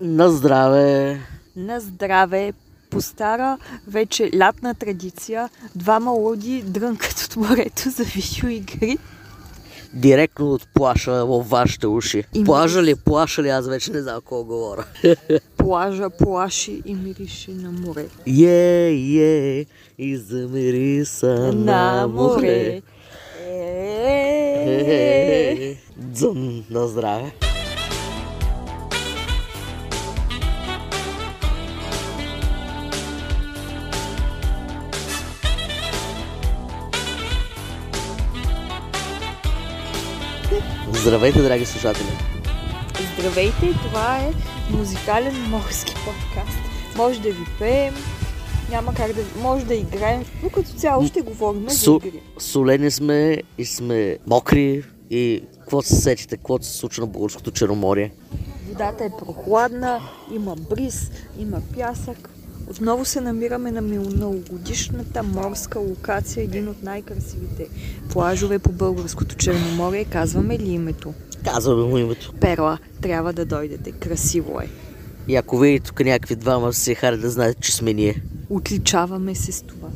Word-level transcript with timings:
На 0.00 0.30
здраве! 0.30 1.20
На 1.56 1.80
здраве! 1.80 2.52
По 2.90 3.00
стара, 3.00 3.58
вече 3.88 4.30
лятна 4.38 4.74
традиция, 4.74 5.48
двама 5.74 6.10
лоди 6.10 6.62
дрънкат 6.62 7.20
от 7.20 7.36
морето 7.36 7.90
за 7.90 8.04
видеоигри. 8.04 8.98
Директно 9.94 10.52
от 10.52 10.68
плаша 10.74 11.26
в 11.26 11.48
вашите 11.48 11.86
уши. 11.86 12.24
И 12.34 12.44
Плажа 12.44 12.82
ли, 12.82 12.94
плаша 12.94 13.42
ли, 13.42 13.48
аз 13.48 13.68
вече 13.68 13.92
не 13.92 14.02
знам 14.02 14.14
какво 14.14 14.44
говоря. 14.44 14.84
Плажа 15.56 16.10
плаши 16.10 16.82
и 16.86 16.94
мирише 16.94 17.50
на 17.50 17.72
море. 17.72 18.06
Е, 18.26 18.90
е, 19.18 19.66
и 19.98 20.16
замириса 20.16 21.52
на 21.52 22.06
море. 22.08 22.82
Е, 23.48 25.76
Дзън, 25.96 26.64
на 26.70 26.88
здраве! 26.88 27.32
Здравейте, 41.02 41.42
драги 41.42 41.66
слушатели! 41.66 42.06
Здравейте, 43.18 43.78
това 43.82 44.18
е 44.18 44.32
музикален 44.70 45.34
морски 45.50 45.94
подкаст. 45.94 46.58
Може 46.96 47.20
да 47.20 47.28
ви 47.28 47.44
пеем, 47.58 47.94
няма 48.70 48.94
как 48.94 49.12
да... 49.12 49.22
Може 49.42 49.64
да 49.64 49.74
играем, 49.74 50.24
но 50.42 50.50
като 50.50 50.70
цяло 50.70 51.06
ще 51.06 51.20
говорим 51.20 51.68
за 51.68 51.76
Су, 51.78 51.96
игри. 51.96 52.22
солени 52.38 52.90
сме 52.90 53.42
и 53.58 53.64
сме 53.64 54.18
мокри 54.26 54.84
и 55.10 55.42
какво 55.60 55.82
се 55.82 55.96
сетите, 55.96 56.36
какво 56.36 56.58
се 56.62 56.76
случва 56.76 57.00
на 57.00 57.06
Българското 57.06 57.50
Черноморие. 57.50 58.12
Водата 58.68 59.04
е 59.04 59.10
прохладна, 59.18 60.00
има 60.34 60.56
бриз, 60.70 61.10
има 61.38 61.60
пясък. 61.76 62.30
Отново 62.70 63.04
се 63.04 63.20
намираме 63.20 63.70
на 63.70 63.80
миналогодишната 63.80 65.22
морска 65.22 65.78
локация, 65.78 66.44
един 66.44 66.68
от 66.68 66.82
най-красивите 66.82 67.68
плажове 68.12 68.58
по 68.58 68.72
българското 68.72 69.36
Черноморие. 69.36 70.04
Казваме 70.04 70.58
ли 70.58 70.70
името? 70.70 71.14
Казваме 71.44 71.82
му 71.82 71.98
името. 71.98 72.32
Перла, 72.40 72.78
трябва 73.00 73.32
да 73.32 73.44
дойдете. 73.44 73.92
Красиво 73.92 74.60
е. 74.60 74.68
И 75.28 75.36
ако 75.36 75.58
видите 75.58 75.86
тук 75.86 76.00
някакви 76.00 76.36
двама 76.36 76.72
се 76.72 76.94
хари 76.94 77.16
да 77.16 77.30
знаете, 77.30 77.60
че 77.60 77.72
сме 77.72 77.92
ние. 77.92 78.22
Отличаваме 78.50 79.34
се 79.34 79.52
с 79.52 79.62
това. 79.62 79.88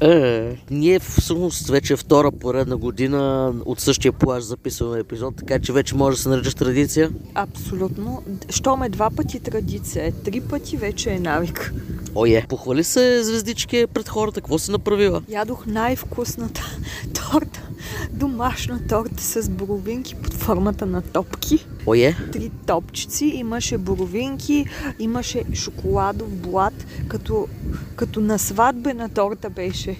Е, 0.00 0.56
ние 0.70 0.98
всъщност 0.98 1.68
вече 1.68 1.96
втора 1.96 2.32
поредна 2.32 2.76
година 2.76 3.52
от 3.64 3.80
същия 3.80 4.12
плаж 4.12 4.42
записваме 4.42 4.98
епизод, 4.98 5.36
така 5.36 5.58
че 5.58 5.72
вече 5.72 5.94
може 5.94 6.16
да 6.16 6.22
се 6.22 6.28
наричаш 6.28 6.54
традиция. 6.54 7.10
Абсолютно. 7.34 8.22
Щом 8.48 8.82
е 8.82 8.88
два 8.88 9.10
пъти 9.10 9.40
традиция, 9.40 10.12
три 10.12 10.40
пъти 10.40 10.76
вече 10.76 11.10
е 11.10 11.20
навик. 11.20 11.72
Ое, 12.14 12.46
похвали 12.48 12.84
се 12.84 13.24
звездички 13.24 13.86
пред 13.94 14.08
хората, 14.08 14.40
какво 14.40 14.58
си 14.58 14.70
направила? 14.70 15.22
Ядох 15.28 15.66
най-вкусната 15.66 16.76
торта. 17.14 17.62
Домашна 18.10 18.86
торта 18.88 19.22
с 19.22 19.48
боровинки 19.48 20.14
под 20.14 20.34
формата 20.34 20.86
на 20.86 21.02
топки. 21.02 21.66
Ое, 21.86 22.16
Три 22.32 22.50
топчици, 22.66 23.24
имаше 23.24 23.78
боровинки, 23.78 24.66
имаше 24.98 25.44
шоколадов 25.54 26.28
блат, 26.36 26.86
като, 27.08 27.48
като 27.96 28.20
на 28.20 28.38
сватбена 28.38 29.08
торта 29.08 29.50
беше. 29.50 29.96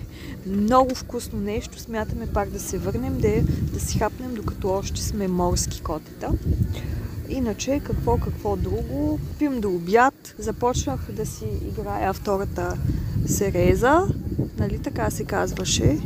Много 0.46 0.94
вкусно 0.94 1.40
нещо. 1.40 1.80
Смятаме 1.80 2.26
пак 2.26 2.50
да 2.50 2.60
се 2.60 2.78
върнем, 2.78 3.18
да, 3.18 3.42
да 3.72 3.80
си 3.80 3.98
хапнем, 3.98 4.34
докато 4.34 4.68
още 4.68 5.02
сме 5.02 5.28
морски 5.28 5.80
котета. 5.82 6.32
Иначе, 7.30 7.80
какво, 7.84 8.18
какво 8.18 8.56
друго? 8.56 9.18
Пим 9.38 9.60
до 9.60 9.68
обяд. 9.68 10.34
Започнах 10.38 11.12
да 11.12 11.26
си 11.26 11.44
играя 11.68 12.12
втората 12.12 12.76
сереза. 13.26 14.06
Нали 14.58 14.78
така 14.78 15.10
се 15.10 15.24
казваше? 15.24 15.98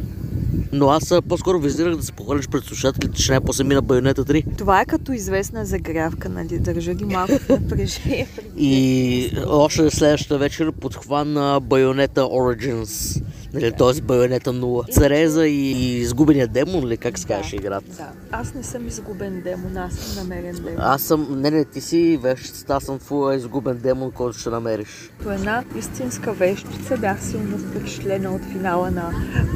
но 0.74 0.88
аз 0.88 1.12
по-скоро 1.28 1.60
визирах 1.60 1.96
да 1.96 2.02
се 2.02 2.12
похвалиш 2.12 2.48
пред 2.48 2.64
слушателите, 2.64 3.22
че 3.22 3.32
най-после 3.32 3.64
мина 3.64 3.82
Байонета 3.82 4.24
3. 4.24 4.58
Това 4.58 4.80
е 4.80 4.86
като 4.86 5.12
известна 5.12 5.64
загрявка, 5.64 6.28
нали? 6.28 6.58
Държа 6.58 6.94
ги 6.94 7.04
малко 7.04 7.38
в 7.38 7.48
напрежение. 7.48 8.28
И 8.56 9.30
още 9.46 9.90
следващата 9.90 10.38
вечер 10.38 10.72
подхвана 10.72 11.60
Байонета 11.62 12.20
Origins. 12.20 13.22
Нали, 13.54 13.72
т.е. 13.72 14.00
Байонета 14.00 14.52
0. 14.52 14.92
Цареза 14.92 15.46
и, 15.46 15.70
изгубения 15.98 16.48
демон, 16.48 16.86
ли 16.86 16.96
как 16.96 17.18
се 17.18 17.26
казваше 17.26 17.56
играта? 17.56 17.86
Да. 17.96 18.08
Аз 18.30 18.54
не 18.54 18.62
съм 18.62 18.88
изгубен 18.88 19.40
демон, 19.44 19.76
аз 19.76 19.94
съм 19.94 20.22
намерен 20.28 20.54
демон. 20.54 20.74
Аз 20.78 21.02
съм, 21.02 21.40
не, 21.40 21.50
не, 21.50 21.64
ти 21.64 21.80
си 21.80 22.18
вещицата, 22.22 22.74
аз 22.74 22.84
съм 22.84 22.98
твоя 22.98 23.36
изгубен 23.36 23.78
демон, 23.78 24.10
който 24.10 24.38
ще 24.38 24.50
намериш. 24.50 25.10
По 25.22 25.30
една 25.30 25.64
истинска 25.78 26.32
вещица 26.32 26.96
бях 26.96 27.24
силно 27.24 27.58
впечатлена 27.58 28.34
от 28.34 28.42
финала 28.52 28.90
на 28.90 29.10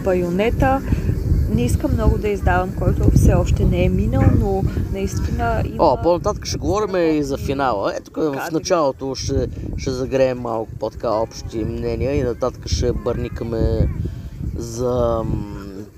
Байонета. 0.05 0.83
Не 1.51 1.65
искам 1.65 1.93
много 1.93 2.19
да 2.19 2.29
издавам, 2.29 2.73
който 2.79 3.11
все 3.11 3.35
още 3.35 3.65
не 3.65 3.85
е 3.85 3.89
минал, 3.89 4.23
но 4.41 4.65
наистина 4.93 5.63
има... 5.67 5.85
О, 5.85 6.03
по-нататък 6.03 6.47
ще 6.47 6.59
говорим 6.59 6.97
и 6.97 7.23
за 7.23 7.37
финала. 7.37 7.93
Ето 7.97 8.11
тук 8.11 8.17
в 8.17 8.49
началото 8.53 9.15
ще, 9.15 9.49
ще 9.77 9.91
загреем 9.91 10.39
малко 10.39 10.71
по-така 10.81 11.11
общи 11.11 11.65
мнения 11.65 12.15
и 12.15 12.23
нататък 12.23 12.69
ще 12.69 12.93
бърникаме 12.93 13.89
за 14.57 15.23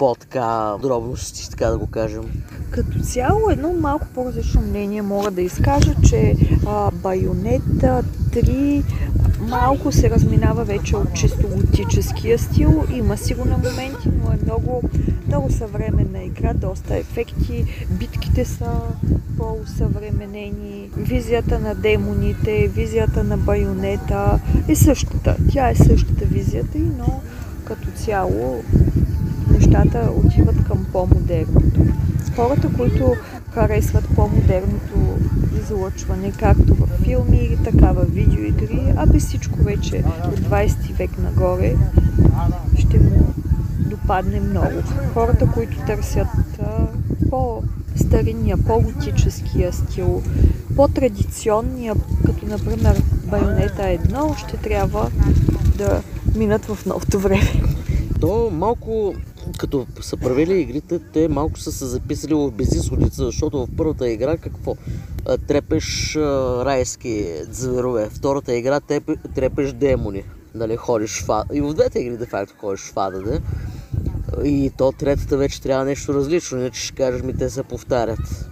по-така 0.01 0.75
дробности, 0.83 1.51
така 1.51 1.67
да 1.67 1.79
го 1.79 1.87
кажем. 1.87 2.23
Като 2.71 2.99
цяло 2.99 3.51
едно 3.51 3.73
малко 3.73 4.07
по-различно 4.15 4.63
мнение 4.63 5.03
мога 5.03 5.31
да 5.31 5.43
изкажа, 5.43 5.95
че 6.09 6.35
а, 6.67 6.91
Байонета 6.91 8.05
3 8.31 8.83
малко 9.41 9.93
се 9.93 10.11
разминава 10.11 10.65
вече 10.65 10.97
от 10.97 11.15
чисто 11.15 11.49
готическия 11.49 12.39
стил. 12.39 12.85
Има 12.93 13.17
сигурно 13.17 13.59
моменти, 13.59 14.09
но 14.25 14.33
е 14.33 14.39
много, 14.45 14.83
много 15.27 15.53
съвременна 15.53 16.23
игра, 16.23 16.55
доста 16.55 16.97
ефекти, 16.97 17.87
битките 17.91 18.45
са 18.45 18.71
по-усъвременени, 19.37 20.91
визията 20.97 21.59
на 21.59 21.75
демоните, 21.75 22.69
визията 22.69 23.25
на 23.25 23.37
Байонета 23.37 24.41
е 24.69 24.75
същата. 24.75 25.37
Тя 25.53 25.71
е 25.71 25.75
същата 25.75 26.25
визията, 26.25 26.79
и, 26.79 26.91
но 26.99 27.21
като 27.65 27.89
цяло 27.91 28.63
нещата 29.61 30.11
отиват 30.25 30.65
към 30.65 30.87
по-модерното. 30.93 31.81
Хората, 32.37 32.69
които 32.77 33.15
харесват 33.51 34.09
по-модерното 34.17 35.19
излъчване, 35.63 36.33
както 36.33 36.75
в 36.75 36.89
филми, 37.03 37.59
така 37.65 37.93
в 37.93 38.05
видеоигри, 38.05 38.93
а 38.97 39.07
без 39.07 39.27
всичко 39.27 39.63
вече 39.63 40.05
от 40.29 40.41
20 40.41 40.97
век 40.97 41.11
нагоре, 41.19 41.77
ще 42.79 42.99
му 42.99 43.35
допадне 43.79 44.41
много. 44.41 44.83
Хората, 45.15 45.47
които 45.55 45.77
търсят 45.87 46.29
по-старинния, 47.31 48.57
по-готическия 48.57 49.73
стил, 49.73 50.23
по-традиционния, 50.77 51.95
като 52.27 52.47
например 52.47 53.03
Байонета 53.25 53.83
1, 53.83 54.37
ще 54.37 54.57
трябва 54.57 55.11
да 55.79 56.03
минат 56.37 56.65
в 56.65 56.87
новото 56.87 57.19
време. 57.19 57.63
То 58.21 58.51
малко, 58.53 59.15
като 59.59 59.87
са 60.01 60.17
правили 60.17 60.61
игрите, 60.61 60.99
те 60.99 61.29
малко 61.29 61.59
са 61.59 61.73
се 61.73 61.87
записали 61.87 62.35
в 62.35 62.51
безисходица, 62.51 63.25
защото 63.25 63.67
в 63.67 63.69
първата 63.77 64.11
игра 64.11 64.37
какво? 64.37 64.77
Трепеш 65.49 66.17
райски 66.65 67.27
зверове. 67.51 68.09
Втората 68.11 68.57
игра 68.57 68.81
трепе- 68.81 69.35
трепеш 69.35 69.73
демони. 69.73 70.23
Нали, 70.55 70.77
ходиш 70.77 71.23
в 71.23 71.31
ада. 71.31 71.57
И 71.57 71.61
в 71.61 71.75
двете 71.75 71.99
игри, 71.99 72.17
де 72.17 72.27
факто, 72.27 72.55
ходиш 72.59 72.81
в 72.81 72.93
ада, 72.97 73.23
да? 73.23 73.41
И 74.45 74.71
то 74.79 74.93
третата 74.93 75.37
вече 75.37 75.63
трябва 75.63 75.85
нещо 75.85 76.15
различно, 76.15 76.59
иначе 76.59 76.81
ще 76.81 76.95
кажеш 76.95 77.23
ми, 77.23 77.37
те 77.37 77.51
се 77.51 77.63
повтарят. 77.63 78.49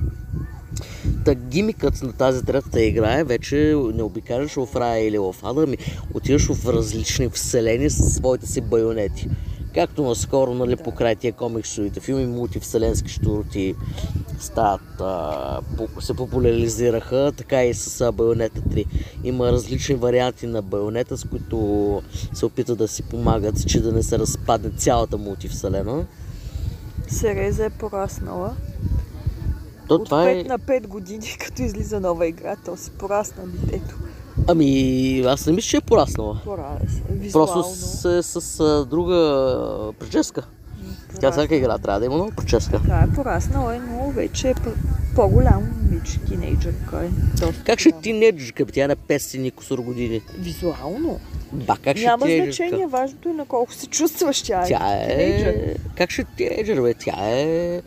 Та 1.25 1.35
гимикът 1.35 2.03
на 2.03 2.13
тази 2.13 2.45
третата 2.45 2.83
игра 2.83 3.19
е 3.19 3.25
вече 3.25 3.77
не 3.95 4.03
обикаляш 4.03 4.55
в 4.55 4.69
рая 4.77 5.09
или 5.09 5.19
в 5.19 5.35
ада, 5.43 5.63
ами 5.63 5.77
отиваш 6.15 6.47
в 6.53 6.69
различни 6.69 7.29
вселени 7.29 7.91
с 7.91 8.11
своите 8.11 8.47
си 8.47 8.61
байонети. 8.61 9.29
Както 9.79 10.03
наскоро, 10.03 10.55
нали, 10.55 10.77
покрай 10.77 11.17
тия 11.17 11.33
комиксовите 11.33 12.01
филми, 12.01 12.27
мултивселенски 12.27 13.11
штурти 13.11 13.75
стават, 14.41 15.01
а, 15.01 15.61
по- 15.77 16.01
се 16.01 16.15
популяризираха, 16.15 17.33
така 17.37 17.65
и 17.65 17.75
с 17.75 18.01
а, 18.01 18.13
Байонета 18.13 18.61
3. 18.61 18.87
Има 19.25 19.53
различни 19.53 19.95
варианти 19.95 20.47
на 20.47 20.63
Байонета, 20.63 21.19
с 21.19 21.25
които 21.25 22.03
се 22.33 22.47
опитват 22.47 22.79
да 22.79 22.89
си 22.89 23.03
помагат, 23.03 23.69
че 23.69 23.81
да 23.81 23.93
не 23.93 24.03
се 24.03 24.19
разпадне 24.19 24.71
цялата 24.71 25.19
мултивселена. 25.19 26.07
Сереза 27.09 27.65
е 27.65 27.71
пораснала. 27.71 28.57
То 29.89 29.95
От 29.95 30.05
това 30.05 30.25
5 30.25 30.41
е... 30.41 30.49
на 30.49 30.59
5 30.59 30.87
години, 30.87 31.37
като 31.47 31.63
излиза 31.63 32.01
нова 32.01 32.27
игра, 32.27 32.57
то 32.65 32.77
си 32.77 32.91
порасна 32.91 33.43
детето. 33.47 33.95
Ами, 34.47 35.21
аз 35.27 35.47
не 35.47 35.53
мисля, 35.53 35.69
че 35.69 35.77
е 35.77 35.81
пораснала. 35.81 36.41
Порасна. 36.45 37.01
Визуално. 37.11 37.53
Просто 37.53 37.75
с, 37.75 38.23
с, 38.23 38.41
с 38.41 38.61
а, 38.61 38.85
друга 38.85 39.93
прическа. 39.99 40.43
Тя 40.43 41.21
порасна. 41.21 41.33
всяка 41.33 41.55
игра 41.57 41.79
трябва 41.79 42.01
да 42.01 42.07
има 42.07 42.17
нова 42.17 42.33
прическа. 42.37 42.79
Да, 42.79 43.05
е 43.11 43.15
пораснала, 43.15 43.77
е, 43.77 43.79
но 43.79 44.11
вече 44.11 44.49
е 44.51 44.55
п- 44.55 44.73
по-голямо 45.15 45.67
момиче, 45.83 46.19
тинейджърка 46.29 47.05
е. 47.05 47.09
Доста 47.41 47.63
Как 47.67 47.81
ще 47.81 47.89
е 47.89 47.93
бе? 48.65 48.73
Тя 48.73 48.85
е 48.85 48.89
на 48.89 48.97
500 48.97 49.53
кусор 49.53 49.79
години. 49.79 50.21
Визуално. 50.39 51.21
Ба, 51.53 51.77
как 51.85 51.97
ще 51.97 52.05
е 52.05 52.09
Няма 52.09 52.27
тинейджерка? 52.27 52.53
значение, 52.53 52.87
важното 52.87 53.29
е 53.29 53.33
на 53.33 53.45
колко 53.45 53.73
се 53.75 53.87
чувстваш 53.87 54.43
тя. 54.43 54.65
Тя 54.69 54.95
е 54.95 55.09
тинейджър. 55.09 55.47
е... 55.49 55.75
Как 55.97 56.11
ще 56.11 56.23
е 56.23 56.27
тинейджър, 56.37 56.81
бе? 56.83 56.95
Тя 56.95 57.15
е... 57.21 57.83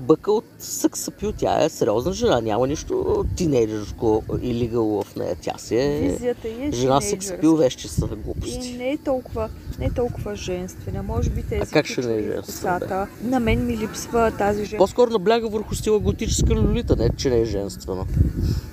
Бъка 0.00 0.32
от 0.32 0.44
съксапил. 0.58 1.32
Тя 1.32 1.64
е 1.64 1.68
сериозна 1.68 2.12
жена. 2.12 2.40
Няма 2.40 2.66
нищо 2.66 3.24
тинейджърско 3.36 4.22
или 4.42 4.66
гъл 4.66 5.02
в 5.02 5.16
нея. 5.16 5.36
Тя 5.42 5.58
си 5.58 5.76
е... 5.76 6.08
Визията 6.12 6.48
е 6.48 6.72
Жена 6.72 7.00
сексапил 7.00 7.56
вещи 7.56 7.88
са 7.88 8.08
И 8.12 8.16
глупости. 8.16 8.76
не 8.78 8.90
е 8.90 8.96
толкова, 8.96 9.48
не 9.78 9.86
е 9.86 9.90
толкова 9.90 10.36
женствена. 10.36 11.02
Може 11.02 11.30
би 11.30 11.42
тези 11.42 11.62
А 11.62 11.66
как 11.66 11.86
ще 11.86 12.00
не 12.00 12.14
е 12.14 12.22
женствена, 12.22 12.78
бе? 12.78 12.84
косата. 12.86 13.06
На 13.22 13.40
мен 13.40 13.66
ми 13.66 13.76
липсва 13.76 14.32
тази 14.38 14.58
женска. 14.58 14.76
По-скоро 14.78 15.10
набляга 15.10 15.48
върху 15.48 15.74
стила 15.74 15.98
готическа 15.98 16.54
лолита, 16.54 16.96
не 16.96 17.10
че 17.16 17.30
не 17.30 17.40
е 17.40 17.44
женствена. 17.44 18.06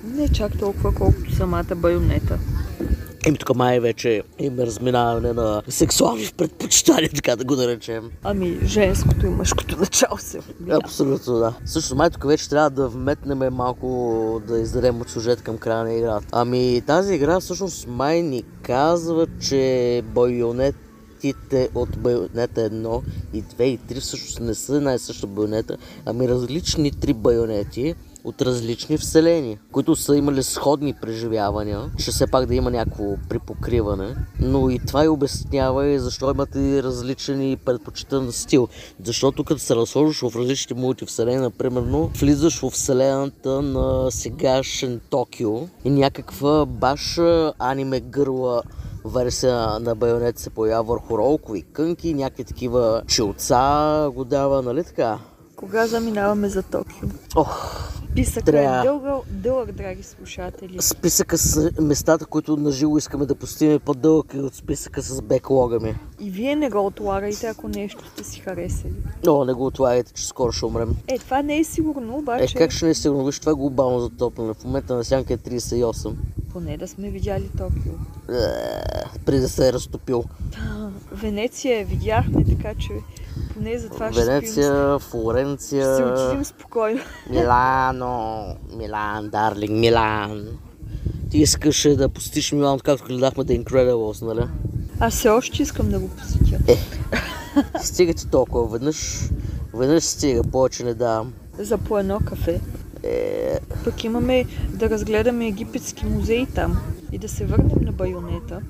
Не 0.04 0.28
чак 0.28 0.58
толкова, 0.58 0.94
колкото 0.94 1.34
самата 1.34 1.74
байонета. 1.76 2.38
Еми 3.26 3.38
тук 3.38 3.56
май 3.56 3.80
вече 3.80 4.22
има 4.38 4.66
разминаване 4.66 5.32
на 5.32 5.62
сексуални 5.68 6.28
предпочитания, 6.36 7.10
така 7.14 7.36
да 7.36 7.44
го 7.44 7.56
наречем. 7.56 8.10
Ами, 8.22 8.58
женското 8.64 9.26
и 9.26 9.28
мъжкото 9.28 9.76
начало 9.76 10.18
се. 10.18 10.40
Абсолютно, 10.70 11.38
да. 11.38 11.54
Също 11.64 11.96
май 11.96 12.10
тук 12.10 12.26
вече 12.26 12.48
трябва 12.48 12.70
да 12.70 12.88
вметнем 12.88 13.54
малко 13.54 14.42
да 14.48 14.58
издадем 14.58 15.00
от 15.00 15.10
сюжет 15.10 15.42
към 15.42 15.58
края 15.58 15.84
на 15.84 15.94
играта. 15.94 16.26
Ами 16.32 16.82
тази 16.86 17.14
игра 17.14 17.40
всъщност 17.40 17.86
май 17.88 18.22
ни 18.22 18.42
казва, 18.62 19.26
че 19.40 20.02
байонетите 20.14 21.68
от 21.74 21.98
байонета 21.98 22.70
1 22.70 23.02
и 23.32 23.42
2 23.42 23.62
и 23.62 23.78
3 23.78 24.00
всъщност 24.00 24.40
не 24.40 24.54
са 24.54 24.76
една 24.76 24.94
и 24.94 24.98
съща 24.98 25.26
байонета, 25.26 25.76
ами 26.06 26.28
различни 26.28 26.90
три 26.90 27.14
байонети 27.14 27.94
от 28.28 28.42
различни 28.42 28.98
вселени, 28.98 29.58
които 29.72 29.96
са 29.96 30.16
имали 30.16 30.42
сходни 30.42 30.94
преживявания, 30.94 31.80
че 31.98 32.10
все 32.10 32.26
пак 32.26 32.46
да 32.46 32.54
има 32.54 32.70
някакво 32.70 33.04
припокриване, 33.28 34.16
но 34.40 34.70
и 34.70 34.78
това 34.86 35.04
и 35.04 35.08
обяснява 35.08 35.86
и 35.86 35.98
защо 35.98 36.30
имат 36.30 36.54
и 36.54 36.82
различен 36.82 37.52
и 37.52 37.56
предпочитан 37.56 38.32
стил. 38.32 38.68
Защото 39.04 39.44
като 39.44 39.60
се 39.60 39.76
разхождаш 39.76 40.20
в 40.20 40.36
различни 40.36 40.80
мултивселени, 40.80 41.40
например, 41.40 41.82
влизаш 42.20 42.60
в 42.60 42.70
вселената 42.70 43.62
на 43.62 44.10
сегашен 44.10 45.00
Токио 45.10 45.68
и 45.84 45.90
някаква 45.90 46.66
баш 46.66 47.18
аниме 47.58 48.00
гърла 48.00 48.62
версия 49.04 49.78
на 49.80 49.94
байонет 49.94 50.38
се 50.38 50.50
появява 50.50 50.82
върху 50.82 51.18
ролкови 51.18 51.62
кънки, 51.62 52.14
някакви 52.14 52.44
такива 52.44 53.02
чилца 53.06 54.10
го 54.14 54.24
дава, 54.24 54.62
нали 54.62 54.84
така? 54.84 55.18
Кога 55.58 55.86
заминаваме 55.86 56.48
за 56.48 56.62
Токио? 56.62 57.08
Ох, 57.36 57.88
Писъкът 58.14 58.44
Трябва. 58.44 58.80
е 58.80 58.82
дълъг, 58.82 59.24
дълъг, 59.30 59.72
драги 59.72 60.02
слушатели. 60.02 60.76
списъка 60.80 61.38
с 61.38 61.70
местата, 61.80 62.26
които 62.26 62.56
на 62.56 62.70
живо 62.70 62.98
искаме 62.98 63.26
да 63.26 63.34
постигнем 63.34 63.76
е 63.76 63.78
по-дълъг 63.78 64.34
и 64.34 64.40
от 64.40 64.54
списъка 64.54 65.02
с 65.02 65.22
беклога 65.22 65.80
ми. 65.80 65.94
И 66.20 66.30
вие 66.30 66.56
не 66.56 66.70
го 66.70 66.86
отлагайте, 66.86 67.46
ако 67.46 67.68
нещо 67.68 68.04
сте 68.12 68.24
си 68.24 68.40
харесали. 68.40 68.92
О, 69.28 69.44
не 69.44 69.52
го 69.52 69.66
отлагайте, 69.66 70.12
че 70.12 70.26
скоро 70.26 70.52
ще 70.52 70.66
умрем. 70.66 70.96
Е, 71.08 71.18
това 71.18 71.42
не 71.42 71.58
е 71.58 71.64
сигурно, 71.64 72.12
Е, 72.12 72.16
обаче 72.16 72.54
как 72.54 72.70
ще 72.70 72.84
не 72.84 72.90
е 72.90 72.94
сигурно? 72.94 73.26
Виж, 73.26 73.40
това 73.40 73.52
е 73.52 73.54
глобално 73.54 74.00
затопляне. 74.00 74.54
В 74.54 74.64
момента 74.64 74.94
на 74.94 75.04
сянка 75.04 75.34
е 75.34 75.38
38. 75.38 76.14
поне 76.52 76.76
да 76.76 76.88
сме 76.88 77.10
видяли 77.10 77.48
Токио. 77.48 77.92
Е, 78.28 79.18
преди 79.26 79.40
да 79.40 79.48
се 79.48 79.68
е 79.68 79.72
разтопил. 79.72 80.24
Венеция 81.12 81.84
видяхме, 81.84 82.44
така 82.44 82.74
че 82.74 82.90
поне 83.54 83.78
за 83.78 83.88
това 83.88 84.12
ще 84.12 84.22
спим. 84.22 84.26
Венеция, 84.26 84.98
Ще 84.98 85.04
се 85.04 85.10
Флоренция, 85.10 86.14
отидем 86.14 86.44
спокойно. 86.44 87.00
Милано, 87.30 88.44
Милан, 88.76 89.28
Дарлинг, 89.28 89.70
Милан. 89.70 90.46
Ти 91.30 91.38
искаше 91.38 91.96
да 91.96 92.08
посетиш 92.08 92.52
Милан, 92.52 92.78
както 92.78 93.04
гледахме 93.06 93.44
The 93.44 93.64
Incredibles, 93.64 94.22
нали? 94.22 94.48
Аз 95.00 95.14
все 95.14 95.28
още 95.28 95.62
искам 95.62 95.90
да 95.90 95.98
го 95.98 96.08
посетя. 96.08 96.58
Стига 97.82 98.14
ти 98.14 98.28
толкова 98.30 98.66
веднъж. 98.68 99.30
Веднъж 99.74 100.04
стига, 100.04 100.42
повече 100.42 100.84
не 100.84 100.94
давам. 100.94 101.32
За 101.58 101.78
по 101.78 101.98
едно 101.98 102.20
кафе. 102.24 102.60
Е, 103.02 103.58
Пък 103.84 104.04
имаме 104.04 104.44
да 104.68 104.90
разгледаме 104.90 105.46
египетски 105.46 106.06
музей 106.06 106.46
там 106.54 106.80
и 107.12 107.18
да 107.18 107.28
се 107.28 107.44
върнем 107.44 107.78
на 107.80 107.92
байонета. 107.92 108.60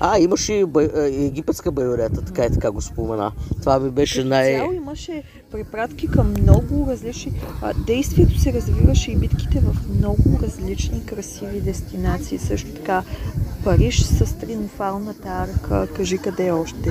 А, 0.00 0.18
имаше 0.18 0.52
и 0.52 0.64
бай, 0.64 0.88
е, 0.96 1.24
египетска 1.24 1.72
байорета, 1.72 2.22
така 2.22 2.44
и 2.44 2.50
така 2.50 2.70
го 2.70 2.80
спомена. 2.80 3.32
Това 3.60 3.78
ми 3.78 3.90
беше 3.90 4.24
най... 4.24 4.56
цяло 4.56 4.72
имаше 4.72 5.22
препратки 5.50 6.08
към 6.08 6.30
много 6.42 6.86
различни... 6.90 7.32
А, 7.62 7.72
действието 7.86 8.38
се 8.38 8.52
развиваше 8.52 9.10
и 9.10 9.16
битките 9.16 9.60
в 9.60 9.76
много 9.98 10.38
различни 10.42 11.06
красиви 11.06 11.60
дестинации. 11.60 12.38
Също 12.38 12.70
така 12.70 13.02
Париж 13.64 14.02
с 14.02 14.38
триумфалната 14.38 15.28
арка. 15.28 15.88
Кажи 15.96 16.18
къде 16.18 16.46
е 16.46 16.52
още. 16.52 16.90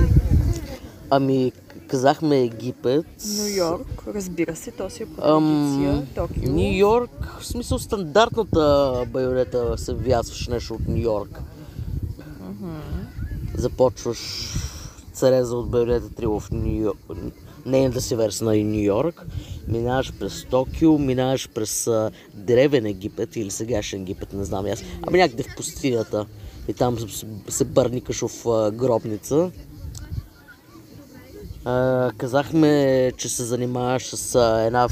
Ами, 1.10 1.52
казахме 1.88 2.40
Египет. 2.40 3.06
Нью 3.26 3.56
Йорк, 3.56 4.02
разбира 4.14 4.56
се, 4.56 4.70
то 4.70 4.90
си 4.90 5.02
е 5.02 5.06
по 5.06 5.36
Ам. 5.36 6.06
Токио. 6.14 6.52
Нью 6.52 6.78
Йорк, 6.78 7.36
в 7.40 7.46
смисъл 7.46 7.78
стандартната 7.78 8.92
байонета 9.12 9.78
се 9.78 9.94
вясваш 9.94 10.48
нещо 10.48 10.74
от 10.74 10.88
Нью 10.88 10.96
Йорк. 10.96 11.40
Започваш 13.54 14.18
цареза 15.12 15.56
от 15.56 15.70
байонета 15.70 16.06
3 16.06 16.40
в 16.40 16.50
Нью 16.50 16.82
Йорк. 16.82 16.98
Нейната 17.66 18.00
си 18.00 18.16
версия 18.16 18.44
на 18.44 18.54
Нью 18.54 18.82
Йорк. 18.82 19.26
Минаваш 19.68 20.12
през 20.12 20.44
Токио, 20.44 20.98
минаваш 20.98 21.48
през 21.48 21.86
а, 21.86 22.10
древен 22.34 22.86
Египет 22.86 23.36
или 23.36 23.50
сегашен 23.50 24.00
Египет, 24.00 24.32
не 24.32 24.44
знам 24.44 24.66
аз. 24.66 24.82
Ами 25.02 25.18
някъде 25.18 25.42
в 25.42 25.56
пустинята. 25.56 26.26
И 26.68 26.72
там 26.72 26.98
с- 26.98 27.24
се 27.48 27.64
бърникаш 27.64 28.20
в 28.20 28.48
а, 28.48 28.70
гробница. 28.70 29.50
А, 31.64 32.10
казахме, 32.18 33.12
че 33.16 33.28
се 33.28 33.44
занимаваш 33.44 34.06
с 34.06 34.34
а, 34.34 34.60
една 34.60 34.88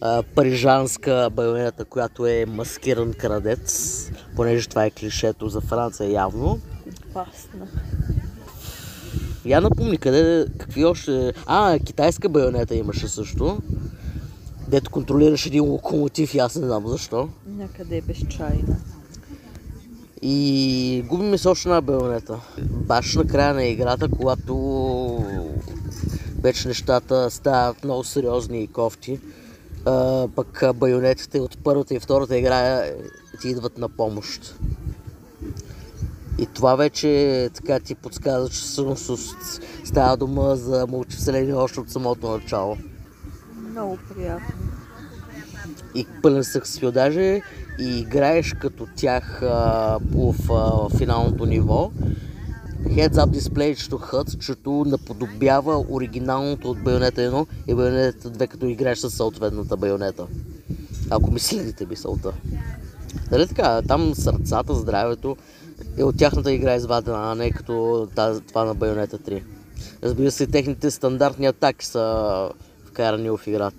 а, 0.00 0.22
парижанска 0.22 1.30
байонета, 1.32 1.84
която 1.84 2.26
е 2.26 2.46
маскиран 2.48 3.12
крадец, 3.12 4.10
понеже 4.36 4.68
това 4.68 4.84
е 4.84 4.90
клишето 4.90 5.48
за 5.48 5.60
Франция 5.60 6.10
явно. 6.10 6.60
Опасна. 7.16 7.66
Я 9.44 9.60
напомни 9.60 9.98
къде, 9.98 10.46
какви 10.58 10.84
още... 10.84 11.32
А, 11.46 11.78
китайска 11.78 12.28
байонета 12.28 12.74
имаше 12.74 13.08
също. 13.08 13.58
Дето 14.68 14.90
контролираш 14.90 15.46
един 15.46 15.64
локомотив 15.64 16.34
и 16.34 16.38
аз 16.38 16.56
не 16.56 16.66
знам 16.66 16.88
защо. 16.88 17.28
Някъде 17.46 17.96
е 17.96 18.00
безчайна. 18.00 18.76
И 20.22 21.04
губим 21.08 21.38
се 21.38 21.48
още 21.48 21.68
една 21.68 21.80
байонета. 21.80 22.40
Баш 22.70 23.14
на 23.14 23.26
края 23.26 23.54
на 23.54 23.64
играта, 23.64 24.08
когато 24.08 24.54
вече 26.40 26.68
нещата 26.68 27.30
стават 27.30 27.84
много 27.84 28.04
сериозни 28.04 28.62
и 28.62 28.66
кофти, 28.66 29.20
а, 29.84 30.28
пък 30.36 30.62
байонетите 30.74 31.40
от 31.40 31.58
първата 31.64 31.94
и 31.94 32.00
втората 32.00 32.38
игра 32.38 32.58
е, 32.58 32.94
ти 33.40 33.48
идват 33.48 33.78
на 33.78 33.88
помощ. 33.88 34.56
И 36.38 36.46
това 36.46 36.76
вече 36.76 37.50
така 37.54 37.80
ти 37.80 37.94
подсказва, 37.94 38.48
че 38.48 38.56
всъщност 38.56 39.36
става 39.84 40.16
дума 40.16 40.56
за 40.56 40.86
мултивселени 40.86 41.52
още 41.52 41.80
от 41.80 41.90
самото 41.90 42.30
начало. 42.30 42.76
Много 43.70 43.98
приятно. 44.14 44.54
и 45.94 46.06
пълен 46.22 46.44
съксфил. 46.44 46.92
Даже 46.92 47.42
и 47.78 47.98
играеш 47.98 48.54
като 48.60 48.86
тях 48.96 49.42
а, 49.42 49.98
в 50.14 50.34
а, 50.52 50.96
финалното 50.98 51.46
ниво. 51.46 51.90
Heads 52.82 53.14
Up 53.14 53.38
Display 53.38 53.74
to 53.74 54.10
HUD, 54.10 54.38
чето 54.38 54.84
наподобява 54.86 55.84
оригиналното 55.90 56.70
от 56.70 56.82
Байонета 56.82 57.20
1 57.20 57.46
и 57.66 57.74
Байонета 57.74 58.30
2, 58.30 58.48
като 58.48 58.66
играеш 58.66 58.98
със 58.98 59.14
съответната 59.14 59.76
Байонета. 59.76 60.26
Ако 61.10 61.30
ми 61.30 61.40
следите 61.40 61.86
мисълта. 61.86 62.32
Нали 63.30 63.48
така, 63.48 63.82
там 63.88 64.14
сърцата, 64.14 64.74
здравето 64.74 65.36
е 65.98 66.04
от 66.04 66.18
тяхната 66.18 66.52
игра 66.52 66.74
извадена, 66.74 67.32
а 67.32 67.34
не 67.34 67.50
като 67.50 68.08
тази, 68.14 68.40
това 68.40 68.64
на 68.64 68.74
Байонета 68.74 69.18
3. 69.18 69.42
Разбира 70.02 70.30
се, 70.30 70.46
техните 70.46 70.90
стандартни 70.90 71.46
атаки 71.46 71.86
са 71.86 72.48
вкарани 72.86 73.30
в 73.30 73.40
играта. 73.46 73.76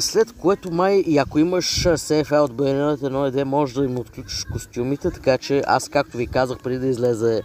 След 0.00 0.32
което 0.32 0.70
май, 0.70 0.96
и 1.06 1.18
ако 1.18 1.38
имаш 1.38 1.64
CFA 1.84 2.38
от 2.38 2.52
Bayonetta 2.52 2.96
1 2.96 3.28
и 3.28 3.32
2, 3.32 3.44
можеш 3.44 3.74
да 3.74 3.84
им 3.84 3.98
отключиш 3.98 4.44
костюмите, 4.52 5.10
така 5.10 5.38
че 5.38 5.62
аз, 5.66 5.88
както 5.88 6.16
ви 6.16 6.26
казах 6.26 6.58
преди 6.58 6.78
да 6.78 6.86
излезе 6.86 7.42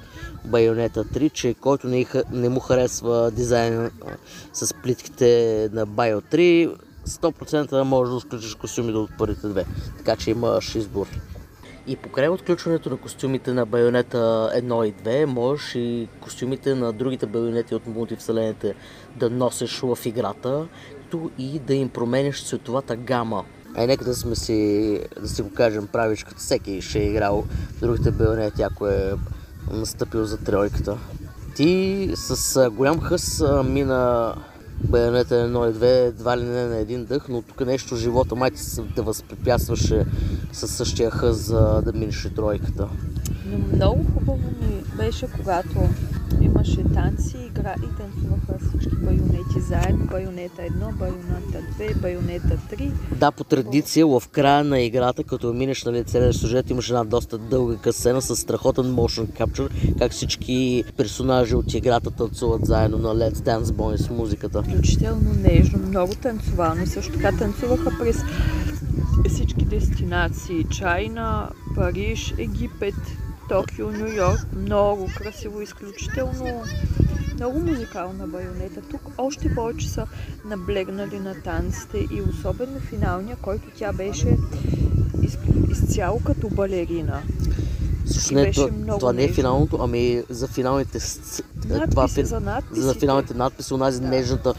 Bayonetta 0.48 1.04
3, 1.18 1.32
че 1.32 1.54
който 1.54 1.88
не, 1.88 2.06
не 2.32 2.50
му 2.50 2.60
харесва 2.60 3.32
дизайна 3.32 3.92
а, 4.08 4.12
с 4.54 4.74
плитките 4.74 5.70
на 5.74 5.88
Bio 5.88 6.22
3, 6.34 6.76
100% 7.08 7.82
може 7.82 8.12
да 8.12 8.18
отключиш 8.18 8.56
костюмите 8.56 8.98
от 8.98 9.10
първите 9.18 9.48
две. 9.48 9.66
Така 9.98 10.16
че 10.16 10.32
имаш 10.32 10.76
избор. 10.76 11.08
И 11.88 11.96
покрай 11.96 12.30
отключването 12.30 12.90
на 12.90 12.98
костюмите 12.98 13.54
на 13.54 13.66
Байонета 13.66 14.18
1 14.56 14.86
и 14.86 14.94
2, 14.94 15.26
можеш 15.26 15.76
и 15.76 16.08
костюмите 16.22 16.76
на 16.76 16.94
другите 16.94 17.26
байонети 17.26 17.76
от 17.76 17.88
мултивселените 17.88 18.76
да 19.16 19.30
носиш 19.30 19.80
в 19.80 19.98
играта, 20.06 20.68
както 21.16 21.32
и 21.38 21.60
да 21.60 21.74
им 21.74 21.90
променяш 21.90 22.46
цветовата 22.46 22.96
гама. 22.96 23.46
Е, 23.78 23.88
нека 23.88 24.06
да 24.06 24.16
сме 24.16 24.36
си, 24.36 25.00
да 25.22 25.28
си 25.28 25.42
го 25.42 25.54
кажем 25.54 25.88
правичката. 25.88 26.40
Всеки 26.40 26.82
ще 26.82 27.00
е 27.00 27.10
играл 27.10 27.44
другите 27.82 28.12
байонети, 28.12 28.62
ако 28.62 28.88
е 28.88 29.14
настъпил 29.72 30.24
за 30.24 30.38
тройката. 30.38 30.98
Ти 31.56 32.12
с 32.16 32.70
голям 32.70 33.00
хъс 33.00 33.44
мина 33.66 34.36
байонета 34.84 35.36
1 35.36 35.70
и 35.70 35.74
2, 35.74 36.08
едва 36.08 36.38
ли 36.38 36.44
не 36.44 36.66
на 36.66 36.78
един 36.78 37.06
дъх, 37.06 37.30
но 37.30 37.42
тук 37.42 37.66
нещо 37.66 37.96
живота 37.96 38.36
май 38.36 38.52
те 38.96 39.02
възпрепятстваше 39.02 40.06
със 40.52 40.72
същия 40.72 41.12
хъс 41.12 41.38
за 41.38 41.82
да 41.86 41.94
минеш 41.94 42.26
и 42.26 42.36
тройката. 42.36 42.88
Но 43.46 43.76
много 43.76 44.06
хубаво 44.14 44.50
ми 44.62 44.84
беше, 44.98 45.28
когато 45.32 45.90
имаше 46.66 46.94
танци, 46.94 47.38
игра 47.46 47.76
и 47.78 47.98
танцуваха 47.98 48.60
всички 48.60 48.96
байонети 48.96 49.60
заедно. 49.60 50.06
Байонета 50.06 50.62
1, 50.62 50.94
байонета 50.94 51.62
2, 51.80 52.02
байонета 52.02 52.58
3. 52.72 52.92
Да, 53.20 53.32
по 53.32 53.44
традиция 53.44 54.08
в 54.08 54.24
края 54.32 54.64
на 54.64 54.80
играта, 54.80 55.24
като 55.24 55.54
минеш 55.54 55.84
нали, 55.84 56.04
целият 56.04 56.36
сюжет, 56.36 56.70
имаш 56.70 56.90
една 56.90 57.04
доста 57.04 57.38
дълга 57.38 57.78
касена 57.78 58.22
с 58.22 58.36
страхотен 58.36 58.86
motion 58.86 59.28
capture, 59.28 59.98
как 59.98 60.12
всички 60.12 60.84
персонажи 60.98 61.56
от 61.56 61.74
играта 61.74 62.12
танцуват 62.12 62.66
заедно 62.66 62.98
на 62.98 63.10
Let's 63.10 63.36
Dance 63.36 63.64
Boy 63.64 63.96
с 63.96 64.10
музиката. 64.10 64.64
Включително 64.64 65.34
нежно, 65.44 65.80
много 65.88 66.16
танцовано. 66.16 66.86
Също 66.86 67.14
така 67.14 67.38
танцуваха 67.38 67.98
през 68.00 68.18
всички 69.30 69.66
дестинации. 69.66 70.66
Чайна, 70.72 71.50
Париж, 71.76 72.34
Египет, 72.38 72.96
Токио, 73.50 73.92
Нью 73.92 74.08
Йорк. 74.08 74.40
Много 74.56 75.10
красиво, 75.18 75.62
изключително 75.62 76.64
много 77.36 77.60
музикална 77.60 78.28
байонета. 78.28 78.82
Тук 78.82 79.02
още 79.18 79.56
повече 79.56 79.90
са 79.90 80.08
наблегнали 80.46 81.20
на 81.20 81.36
танците 81.36 81.98
и 81.98 82.22
особено 82.24 82.80
финалния, 82.80 83.38
който 83.38 83.64
тя 83.76 83.94
беше 83.94 84.38
из, 85.22 85.38
изцяло 85.72 86.20
като 86.20 86.50
балерина. 86.50 87.22
Също 88.06 88.34
не, 88.34 88.52
това, 88.52 88.70
това 88.90 89.14
не 89.14 89.24
е 89.24 89.32
финалното, 89.32 89.78
ами 89.82 90.24
за 90.30 90.48
финалните 90.48 91.00
сц- 91.00 91.44
това, 91.92 92.08
за 92.08 92.40
надписите. 92.40 92.82
за 92.82 92.94
финалните 92.94 93.34
надписи, 93.34 93.74
онази 93.74 94.02
Да. 94.02 94.08
нежната 94.08 94.54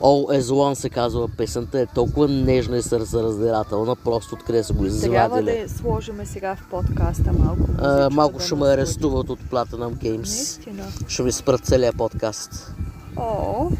All 0.00 0.40
as 0.40 0.40
One 0.40 0.74
се 0.74 0.90
казва 0.90 1.28
песента, 1.28 1.80
е 1.80 1.86
толкова 1.86 2.28
нежна 2.28 2.76
и 2.76 2.82
сърцераздирателна, 2.82 3.96
просто 3.96 4.34
откъде 4.34 4.64
са 4.64 4.72
го 4.72 4.78
Трябва 4.78 4.96
извадили. 5.26 5.44
да 5.44 5.52
я 5.52 5.68
сложиме 5.68 6.26
сега 6.26 6.56
в 6.56 6.66
подкаста 6.70 7.32
малко. 7.32 7.62
А, 7.78 8.10
малко 8.10 8.38
да 8.38 8.44
ще 8.44 8.54
ме 8.54 8.66
арестуват 8.66 9.30
от 9.30 9.40
Platinum 9.40 9.94
Games. 9.94 10.16
Наистина. 10.16 10.84
Ще 11.08 11.22
ми 11.22 11.32
спрат 11.32 11.64
целият 11.64 11.96
подкаст. 11.96 12.74
О, 13.16 13.70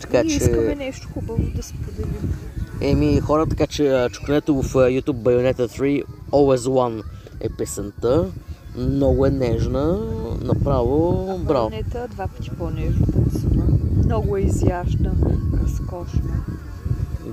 Така 0.00 0.22
че... 0.22 0.34
искаме 0.34 0.74
нещо 0.74 1.08
хубаво 1.14 1.42
да 1.56 1.62
споделим. 1.62 2.34
Еми, 2.80 3.20
хора, 3.20 3.46
така 3.46 3.66
че 3.66 4.08
чукнете 4.12 4.52
в 4.52 4.62
YouTube 4.64 5.22
Bayonetta 5.22 5.78
3 5.80 6.04
Always 6.30 6.56
One 6.56 7.02
е 7.40 7.48
песента. 7.48 8.26
Много 8.76 9.26
е 9.26 9.30
нежна, 9.30 9.98
направо, 10.42 11.26
браво. 11.38 11.68
Байонета 11.70 12.08
два 12.10 12.28
пъти 12.28 12.50
по-нежно. 12.50 13.06
Много 14.12 14.36
е 14.36 14.40
изящна, 14.40 15.12
разкошна. 15.62 16.44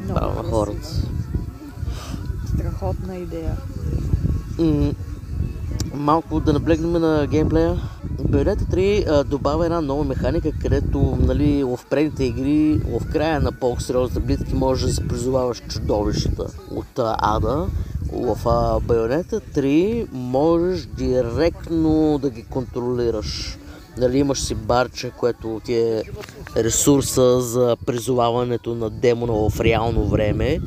Красива. 0.07 0.43
хората. 0.49 0.87
Страхотна 2.47 3.15
идея. 3.15 3.57
М, 4.59 4.91
малко 5.93 6.39
да 6.39 6.53
наблегнем 6.53 6.91
на 6.91 7.27
геймплея. 7.27 7.81
Bayonetta 8.21 8.73
3 8.73 9.07
а, 9.07 9.23
добавя 9.23 9.65
една 9.65 9.81
нова 9.81 10.03
механика, 10.03 10.51
където 10.61 11.17
нали, 11.21 11.63
в 11.63 11.79
предните 11.89 12.23
игри, 12.23 12.81
в 12.99 13.11
края 13.11 13.39
на 13.39 13.51
по-сериозните 13.51 14.19
битки 14.19 14.55
можеш 14.55 14.85
да 14.85 14.93
се 14.93 15.07
призоваваш 15.07 15.61
чудовищата 15.69 16.47
от 16.71 16.99
а, 16.99 17.15
ада. 17.19 17.67
В 18.13 18.37
а, 18.45 18.79
Bayonetta 18.79 19.41
3 19.55 20.07
можеш 20.13 20.85
директно 20.85 22.19
да 22.21 22.29
ги 22.29 22.43
контролираш. 22.43 23.58
Нали, 23.99 24.17
имаш 24.17 24.39
си 24.41 24.55
барче, 24.55 25.11
което 25.17 25.61
ти 25.65 25.73
е 25.73 26.03
ресурса 26.57 27.41
за 27.41 27.77
призоваването 27.85 28.75
на 28.75 28.89
демона 28.89 29.49
в 29.49 29.59
реално 29.59 30.07
време. 30.07 30.59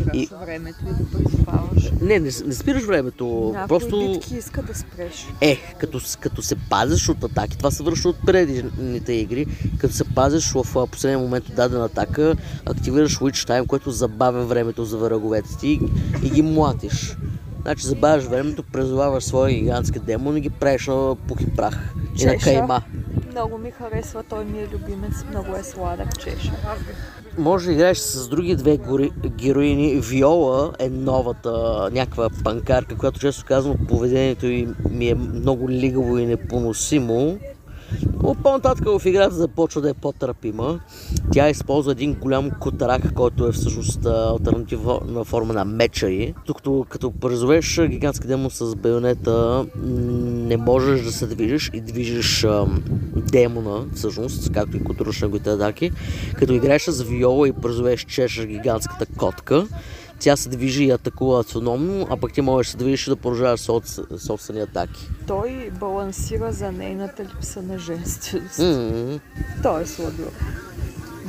Спираш 0.00 0.22
И- 0.22 0.28
времето 0.44 0.78
и 0.88 0.92
го 0.92 1.06
призоваваш. 1.10 1.90
Не, 2.00 2.18
не, 2.18 2.30
не 2.46 2.54
спираш 2.54 2.84
времето. 2.84 3.50
Някои 3.54 3.68
просто 3.68 4.12
битки 4.12 4.36
иска 4.36 4.62
да 4.62 4.74
спреш. 4.74 5.26
е, 5.40 5.56
като, 5.78 6.00
като 6.20 6.42
се 6.42 6.56
пазиш 6.70 7.08
от 7.08 7.24
атаки, 7.24 7.58
това 7.58 7.70
се 7.70 7.82
върши 7.82 8.08
от 8.08 8.16
предните 8.26 9.12
игри, 9.12 9.46
като 9.78 9.94
се 9.94 10.04
пазиш 10.04 10.52
в 10.52 10.86
последния 10.86 11.18
момент 11.18 11.48
от 11.48 11.54
дадена 11.54 11.84
атака, 11.84 12.36
активираш 12.66 13.18
Witch 13.18 13.48
Time, 13.48 13.66
което 13.66 13.90
забавя 13.90 14.44
времето 14.44 14.84
за 14.84 14.96
враговете 14.98 15.48
ти 15.60 15.80
и 16.22 16.30
ги 16.30 16.42
млатиш. 16.42 17.16
Значи 17.62 17.86
забавяш 17.86 18.24
времето, 18.24 18.62
призоваваш 18.62 19.24
своя 19.24 19.54
гигантски 19.54 19.98
демон 19.98 20.36
и 20.36 20.40
ги 20.40 20.50
правиш 20.50 20.86
на 20.86 21.16
пух 21.28 21.40
и 21.40 21.50
прах. 21.56 21.94
И 22.18 22.26
на 22.26 22.36
кайма. 22.36 22.82
Много 23.30 23.58
ми 23.58 23.70
харесва, 23.70 24.22
той 24.22 24.44
ми 24.44 24.58
е 24.58 24.68
любимец, 24.72 25.24
много 25.30 25.56
е 25.56 25.62
сладък 25.62 26.18
чеша. 26.18 26.52
Може 27.38 27.66
да 27.66 27.72
играеш 27.72 27.98
с 27.98 28.28
други 28.28 28.56
две 28.56 28.76
гори, 28.76 29.10
героини. 29.26 30.00
Виола 30.00 30.72
е 30.78 30.88
новата 30.88 31.50
някаква 31.92 32.28
панкарка, 32.44 32.96
която 32.96 33.20
често 33.20 33.44
казвам 33.48 33.76
поведението 33.88 34.46
ми 34.90 35.08
е 35.08 35.14
много 35.14 35.70
лигаво 35.70 36.18
и 36.18 36.26
непоносимо. 36.26 37.38
Но 38.22 38.34
по-нататък 38.34 38.84
в 38.84 39.06
играта 39.06 39.34
започва 39.34 39.80
да 39.80 39.90
е 39.90 39.94
по-търпима. 39.94 40.80
Тя 41.32 41.48
използва 41.48 41.92
един 41.92 42.14
голям 42.14 42.50
котарак, 42.60 43.14
който 43.14 43.46
е 43.46 43.52
всъщност 43.52 44.06
альтернативна 44.06 45.24
форма 45.24 45.54
на 45.54 45.64
меча 45.64 46.08
й. 46.08 46.34
Докато 46.46 46.86
като 46.88 47.10
призовеш 47.10 47.80
гигантски 47.88 48.26
демон 48.26 48.50
с 48.50 48.76
байонета, 48.76 49.66
не 49.84 50.56
можеш 50.56 51.02
да 51.02 51.12
се 51.12 51.26
движиш 51.26 51.70
и 51.74 51.80
движиш 51.80 52.44
ам, 52.44 52.82
демона, 53.16 53.84
всъщност, 53.94 54.52
както 54.52 54.76
и 54.76 54.84
контролираш 54.84 55.20
неговите 55.20 55.50
атаки. 55.50 55.90
Като 56.34 56.52
играеш 56.52 56.82
с 56.82 57.02
виола 57.02 57.48
и 57.48 57.52
призовеш 57.52 58.04
чешеш 58.04 58.46
гигантската 58.46 59.06
котка, 59.06 59.66
тя 60.18 60.36
се 60.36 60.48
движи 60.48 60.84
и 60.84 60.90
атакува 60.90 61.40
автономно, 61.40 62.06
а 62.10 62.16
пък 62.16 62.32
ти 62.32 62.40
можеш 62.40 62.68
да 62.68 62.70
се 62.70 62.76
движиш 62.76 63.06
и 63.06 63.10
да 63.10 63.16
собс- 63.16 64.18
собствени 64.18 64.60
атаки. 64.60 65.08
Той 65.26 65.70
балансира 65.80 66.52
за 66.52 66.72
нейната 66.72 67.24
липса 67.24 67.62
на 67.62 67.78
женственост. 67.78 68.58
М, 68.58 69.20
Той 69.62 69.82
е 69.82 69.86
сладък. 69.86 70.32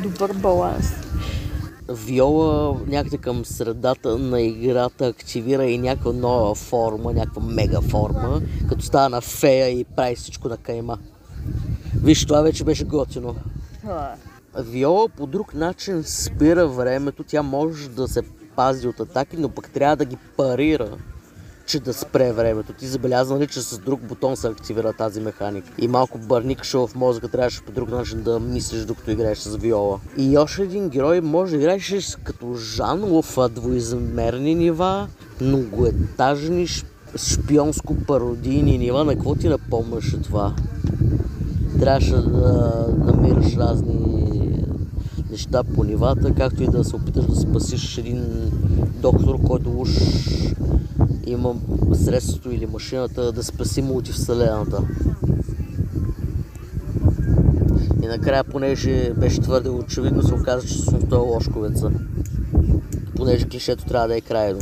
Добър 0.03 0.34
баланс. 0.34 0.86
Виола 1.89 2.79
някъде 2.88 3.17
към 3.17 3.46
средата 3.46 4.17
на 4.17 4.41
играта 4.41 5.08
активира 5.08 5.65
и 5.65 5.77
някаква 5.77 6.13
нова 6.13 6.55
форма, 6.55 7.13
някаква 7.13 7.41
мега 7.41 7.81
форма, 7.81 8.41
като 8.69 8.84
става 8.84 9.10
на 9.10 9.22
фея 9.22 9.69
и 9.69 9.84
прави 9.84 10.15
всичко 10.15 10.50
на 10.50 10.58
кайма. 10.58 10.98
Виж, 12.03 12.25
това 12.25 12.41
вече 12.41 12.63
беше 12.63 12.84
готино. 12.84 13.36
А, 13.88 14.15
Виола 14.58 15.10
по 15.10 15.27
друг 15.27 15.53
начин 15.53 16.03
спира 16.03 16.67
времето, 16.67 17.24
тя 17.24 17.41
може 17.41 17.89
да 17.89 18.08
се 18.08 18.22
пази 18.59 18.87
от 18.87 18.99
атаки, 18.99 19.37
но 19.37 19.49
пък 19.49 19.69
трябва 19.69 19.95
да 19.95 20.05
ги 20.05 20.17
парира, 20.37 20.89
че 21.65 21.79
да 21.79 21.93
спре 21.93 22.31
времето. 22.31 22.73
Ти 22.73 22.87
забеляза 22.87 23.39
ли, 23.39 23.47
че 23.47 23.61
с 23.61 23.77
друг 23.77 24.01
бутон 24.01 24.37
се 24.37 24.47
активира 24.47 24.93
тази 24.93 25.21
механика? 25.21 25.69
И 25.77 25.87
малко 25.87 26.17
бърникаше 26.17 26.77
в 26.77 26.89
мозъка, 26.95 27.27
трябваше 27.27 27.61
по 27.61 27.71
друг 27.71 27.89
начин 27.89 28.21
да 28.21 28.39
мислиш, 28.39 28.81
докато 28.81 29.11
играеш 29.11 29.37
с 29.37 29.55
Виола. 29.55 29.99
И 30.17 30.37
още 30.37 30.61
един 30.61 30.89
герой 30.89 31.21
може 31.21 31.51
да 31.51 31.57
играеш 31.57 32.17
като 32.23 32.55
Жан 32.55 33.01
в 33.01 33.49
двоизмерни 33.49 34.55
нива, 34.55 35.07
многоетажни 35.41 36.67
ш- 36.67 36.85
шпионско-пародийни 37.15 38.77
нива. 38.77 39.03
На 39.03 39.13
какво 39.13 39.35
ти 39.35 39.49
напомняше 39.49 40.21
това? 40.21 40.55
трябваше 41.79 42.15
да 42.15 42.85
намираш 42.97 43.55
разни 43.55 44.18
неща 45.39 45.63
по 45.63 45.84
нивата, 45.84 46.34
както 46.34 46.63
и 46.63 46.67
да 46.67 46.84
се 46.84 46.96
опиташ 46.96 47.25
да 47.25 47.36
спасиш 47.36 47.98
един 47.98 48.24
доктор, 49.01 49.41
който 49.41 49.79
уж 49.79 49.89
има 51.25 51.55
средството 51.93 52.51
или 52.51 52.65
машината 52.65 53.31
да 53.31 53.43
спаси 53.43 53.81
мултивселената. 53.81 54.84
И 58.03 58.08
накрая, 58.08 58.43
понеже 58.43 59.13
беше 59.13 59.41
твърде 59.41 59.69
очевидно, 59.69 60.24
се 60.24 60.34
оказа, 60.34 60.67
че 60.67 60.81
съм 60.81 61.01
той 61.10 61.19
лошковеца. 61.19 61.91
Понеже 63.15 63.46
клишето 63.46 63.86
трябва 63.86 64.08
да 64.08 64.17
е 64.17 64.22
крайно. 64.22 64.60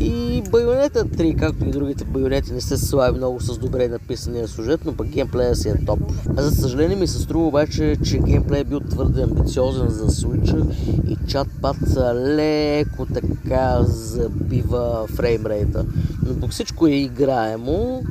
И 0.00 0.42
Байонета 0.50 1.04
3, 1.04 1.38
както 1.38 1.64
и 1.64 1.70
другите 1.70 2.04
байонети, 2.04 2.52
не 2.52 2.60
се 2.60 2.76
слави 2.76 3.16
много 3.16 3.40
с 3.40 3.58
добре 3.58 3.88
написания 3.88 4.48
сюжет, 4.48 4.80
но 4.84 4.92
пък 4.96 5.06
геймплея 5.06 5.56
си 5.56 5.68
е 5.68 5.84
топ. 5.86 6.00
А 6.36 6.42
за 6.42 6.50
съжаление 6.50 6.96
ми 6.96 7.06
се 7.06 7.18
струва 7.18 7.46
обаче, 7.46 7.96
че 8.04 8.18
геймплея 8.18 8.60
е 8.60 8.64
бил 8.64 8.80
твърде 8.80 9.22
амбициозен 9.22 9.88
за 9.88 10.08
Switch 10.08 10.74
и 11.08 11.16
чатпад 11.28 11.76
леко 12.14 13.06
така 13.06 13.82
забива 13.82 15.06
фреймрейта. 15.14 15.84
Но 16.26 16.40
пък 16.40 16.50
всичко 16.50 16.86
е 16.86 16.90
играемо, 16.90 18.02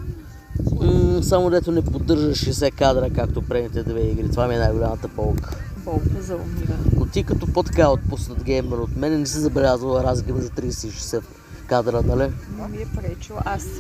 само 1.22 1.50
дето 1.50 1.72
не 1.72 1.82
поддържа 1.82 2.32
60 2.32 2.72
кадра, 2.72 3.10
както 3.10 3.42
предните 3.42 3.84
две 3.84 4.02
игри. 4.02 4.32
Това 4.32 4.48
ми 4.48 4.56
е 4.56 4.60
най-голямата 4.60 5.08
полка. 5.08 5.58
толкова 5.84 6.22
за 6.22 6.36
умиране. 6.36 6.92
Но 6.98 7.06
ти 7.06 7.24
като 7.24 7.48
по-така 7.48 7.90
отпуснат 7.90 8.44
геймер 8.44 8.78
от 8.78 8.96
мен, 8.98 9.20
не 9.20 9.26
си 9.26 9.40
забелязала 9.40 10.04
разлика 10.04 10.42
за 10.42 10.50
30 10.50 10.88
и 10.88 10.92
60 10.92 11.22
кадра, 11.68 12.02
нали? 12.02 12.32
Не 12.52 12.68
ми 12.68 12.78
е 12.78 12.88
пречило. 12.96 13.40
Аз 13.46 13.62
се 13.64 13.80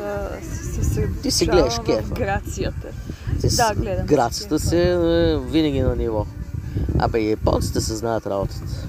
съсредоточавам 0.73 1.21
Ти 1.21 1.31
си 1.31 1.45
гледаш 1.45 1.79
кефа. 1.85 2.13
грацията. 2.13 2.87
Ти 3.41 3.47
Да, 3.47 3.73
гледам. 3.75 4.05
Грацията 4.05 4.59
си 4.59 4.67
си 4.67 4.77
е 4.77 4.97
винаги 5.41 5.81
на 5.81 5.95
ниво. 5.95 6.25
Абе, 6.99 7.19
японците 7.19 7.81
се 7.81 7.95
знаят 7.95 8.27
работата. 8.27 8.87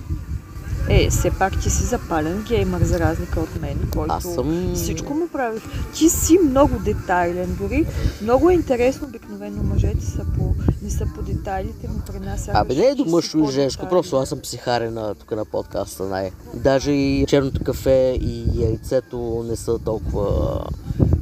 Е, 0.91 1.11
все 1.11 1.31
пак 1.31 1.61
ти 1.61 1.71
си 1.71 1.83
запален 1.83 2.45
геймър, 2.49 2.83
за 2.83 2.99
разлика 2.99 3.41
от 3.41 3.61
мен, 3.61 3.79
който 3.93 4.15
Аз 4.15 4.25
съм... 4.25 4.73
всичко 4.75 5.15
му 5.15 5.29
прави. 5.29 5.61
Ти 5.95 6.09
си 6.09 6.39
много 6.39 6.79
детайлен. 6.79 7.57
Дори 7.61 7.87
много 8.23 8.51
е 8.51 8.55
интересно, 8.55 9.07
обикновено 9.07 9.63
мъжете 9.63 10.05
са 10.07 10.25
по, 10.39 10.55
не 10.83 10.91
са 10.91 11.07
по 11.15 11.23
детайлите, 11.23 11.89
но 11.89 12.01
при 12.13 12.21
нас 12.21 12.49
Абе, 12.53 12.75
не 12.75 12.87
е 12.87 12.95
до 12.95 13.05
мъжко 13.05 13.39
и 13.39 13.53
женско, 13.53 13.89
просто 13.89 14.17
аз 14.17 14.29
съм 14.29 14.41
психарен 14.41 14.95
на, 14.95 15.15
тук 15.15 15.31
на 15.31 15.45
подкаста. 15.45 16.05
Най. 16.05 16.31
Даже 16.55 16.93
и 16.93 17.27
черното 17.29 17.65
кафе 17.65 18.19
и 18.21 18.45
яйцето 18.63 19.45
не 19.49 19.57
са 19.57 19.79
толкова 19.79 20.61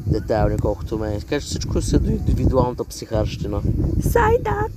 детайлни, 0.06 0.58
колкото 0.58 0.99
мен. 0.99 1.20
Така 1.20 1.40
че 1.40 1.46
всичко 1.46 1.82
си 1.82 1.96
е 1.96 1.99
до 1.99 2.11
индивидуалната 2.11 2.85
психарщина. 2.85 3.61
Сайдак! 4.00 4.73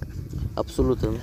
Абсолютен. 0.56 1.20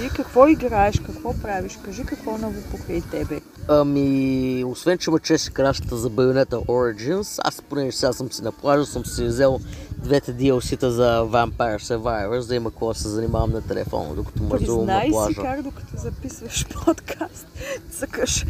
Ти 0.00 0.08
какво 0.08 0.48
играеш, 0.48 1.00
какво 1.00 1.34
правиш? 1.34 1.78
Кажи 1.84 2.04
какво 2.04 2.38
ново 2.38 2.62
покрай 2.70 3.00
тебе. 3.00 3.40
Ами, 3.68 4.64
освен 4.66 4.98
че 4.98 5.10
ме 5.10 5.18
чеше 5.18 5.50
кращата 5.50 5.96
за 5.96 6.10
Bayonetta 6.10 6.66
Origins, 6.66 7.40
аз 7.44 7.62
понеже 7.62 7.96
сега 7.96 8.12
съм 8.12 8.32
си 8.32 8.42
на 8.42 8.52
плажа, 8.52 8.86
съм 8.86 9.06
си 9.06 9.24
взел 9.24 9.60
двете 9.98 10.34
DLC-та 10.34 10.90
за 10.90 11.22
Vampire 11.22 11.78
Survivors, 11.78 12.46
да 12.48 12.54
има 12.54 12.70
какво 12.70 12.88
да 12.88 12.94
се 12.94 13.08
занимавам 13.08 13.52
на 13.52 13.62
телефона, 13.62 14.14
докато 14.14 14.42
мързувам 14.42 14.86
на 14.86 15.00
Признай 15.00 15.06
си 15.06 15.34
плажа. 15.34 15.42
как 15.42 15.62
докато 15.62 15.96
записваш 15.96 16.66
подкаст, 16.84 17.46
цъкаш. 17.90 18.46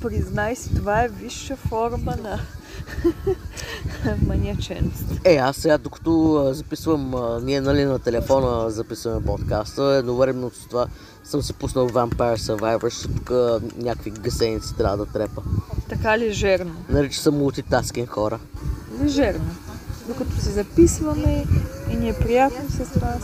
Признай 0.00 0.56
си, 0.56 0.74
това 0.76 1.02
е 1.02 1.08
висша 1.08 1.56
форма 1.56 2.16
на 2.22 2.40
маниаченост. 4.26 5.04
Е, 5.24 5.36
аз 5.36 5.56
сега 5.56 5.78
докато 5.78 6.44
записвам, 6.52 7.14
ние 7.44 7.60
нали 7.60 7.84
на 7.84 7.98
телефона 7.98 8.70
записваме 8.70 9.26
подкаста, 9.26 9.82
едновременно 9.82 10.50
с 10.50 10.68
това 10.68 10.86
съм 11.24 11.42
си 11.42 11.52
пуснал 11.52 11.88
Vampire 11.88 12.36
Survivors, 12.36 13.16
тук 13.16 13.30
а, 13.30 13.60
някакви 13.76 14.10
гасеници 14.10 14.76
трябва 14.76 14.96
да 14.96 15.06
трепа. 15.06 15.42
Така 15.88 16.18
лежерно. 16.18 16.74
Нарича 16.88 17.20
се 17.20 17.30
мултитаскинг 17.30 18.08
хора. 18.08 18.38
Лежерно. 19.02 19.44
Докато 20.08 20.40
се 20.40 20.50
записваме 20.50 21.44
и 21.92 21.96
ни 21.96 22.08
е 22.08 22.14
приятно 22.14 22.70
с 22.70 22.98
вас, 22.98 23.22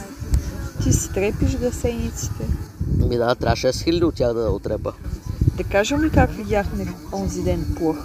ти 0.82 0.92
си 0.92 1.12
трепиш 1.12 1.56
гасениците. 1.56 2.46
Ми 3.08 3.16
да, 3.16 3.34
трябва 3.34 3.56
6000 3.56 4.04
от 4.04 4.14
тях 4.14 4.34
да 4.34 4.50
отрепа. 4.50 4.92
Да 5.56 5.64
кажем 5.64 6.04
ли 6.04 6.10
как 6.10 6.30
видяхме 6.30 6.94
онзи 7.12 7.42
ден 7.42 7.74
плъх? 7.78 7.96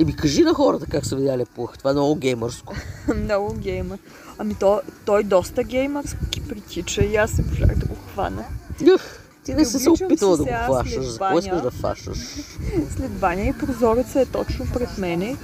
И 0.00 0.04
ми 0.04 0.16
кажи 0.16 0.42
на 0.42 0.54
хората 0.54 0.86
как 0.86 1.06
са 1.06 1.16
видяли 1.16 1.44
плъх. 1.44 1.78
Това 1.78 1.90
е 1.90 1.92
много 1.92 2.14
геймърско. 2.14 2.74
Много 3.16 3.54
геймър. 3.54 3.98
Ами 4.38 4.54
то, 4.54 4.80
той 5.04 5.24
доста 5.24 5.62
геймърски 5.62 6.40
притича 6.48 7.02
и 7.02 7.16
аз 7.16 7.38
не 7.38 7.44
можах 7.44 7.76
да 7.76 7.86
го 7.86 7.94
хвана. 8.12 8.44
Юх, 8.80 9.00
ти 9.44 9.54
не 9.54 9.64
си 9.64 9.78
се 9.78 9.90
опитала 9.90 10.36
да 10.36 10.44
го 10.44 10.50
след 10.84 11.02
За 11.02 11.18
какво 11.18 11.38
искаш 11.38 11.62
да 11.62 11.70
флашаш? 11.70 12.18
След 12.96 13.10
баня 13.10 13.42
и 13.42 13.52
прозореца 13.52 14.20
е 14.20 14.26
точно 14.26 14.66
пред 14.74 14.98
мене 14.98 15.36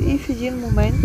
и 0.00 0.18
в 0.18 0.28
един 0.28 0.58
момент 0.58 0.96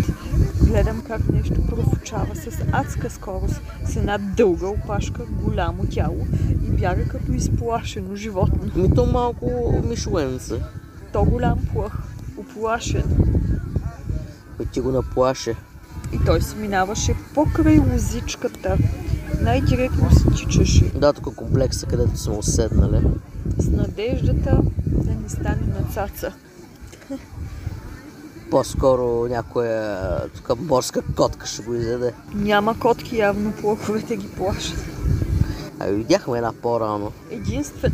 гледам 0.62 1.02
как 1.06 1.28
нещо 1.28 1.66
профучава 1.66 2.36
с 2.36 2.64
адска 2.72 3.10
скорост 3.10 3.60
с 3.84 3.96
една 3.96 4.18
дълга 4.18 4.66
опашка, 4.66 5.22
голямо 5.24 5.86
тяло 5.86 6.26
и 6.66 6.70
бяга 6.70 7.08
като 7.08 7.32
изплашено 7.32 8.16
животно. 8.16 8.70
Ми 8.76 8.94
то 8.94 9.06
малко 9.06 9.74
мишленце. 9.88 10.54
То 11.12 11.24
голям 11.24 11.58
плъх, 11.72 11.92
оплашен. 12.40 13.04
Бе, 14.58 14.64
ти 14.64 14.80
го 14.80 14.90
наплаше. 14.90 15.56
И 16.12 16.18
той 16.26 16.40
се 16.40 16.56
минаваше 16.56 17.14
покрай 17.34 17.78
лозичката. 17.78 18.78
Най-директно 19.40 20.10
се 20.10 20.24
тичаше. 20.36 20.84
Да, 20.94 21.12
тук 21.12 21.34
комплекса, 21.34 21.86
където 21.86 22.16
сме 22.16 22.34
уседнали. 22.34 23.06
С 23.58 23.68
надеждата 23.68 24.62
да 24.86 25.10
не 25.10 25.28
стане 25.28 25.66
на 25.66 25.92
цаца. 25.92 26.32
По-скоро 28.50 29.26
някоя 29.28 29.98
тук 30.28 30.60
морска 30.60 31.02
котка 31.16 31.46
ще 31.46 31.62
го 31.62 31.74
изяде. 31.74 32.12
Няма 32.34 32.78
котки, 32.78 33.16
явно 33.16 33.52
плоховете 33.52 34.16
ги 34.16 34.28
плашат. 34.28 34.84
А 35.78 35.86
видяхме 35.86 36.38
една 36.38 36.52
по-рано. 36.52 37.12
Единствен 37.30 37.92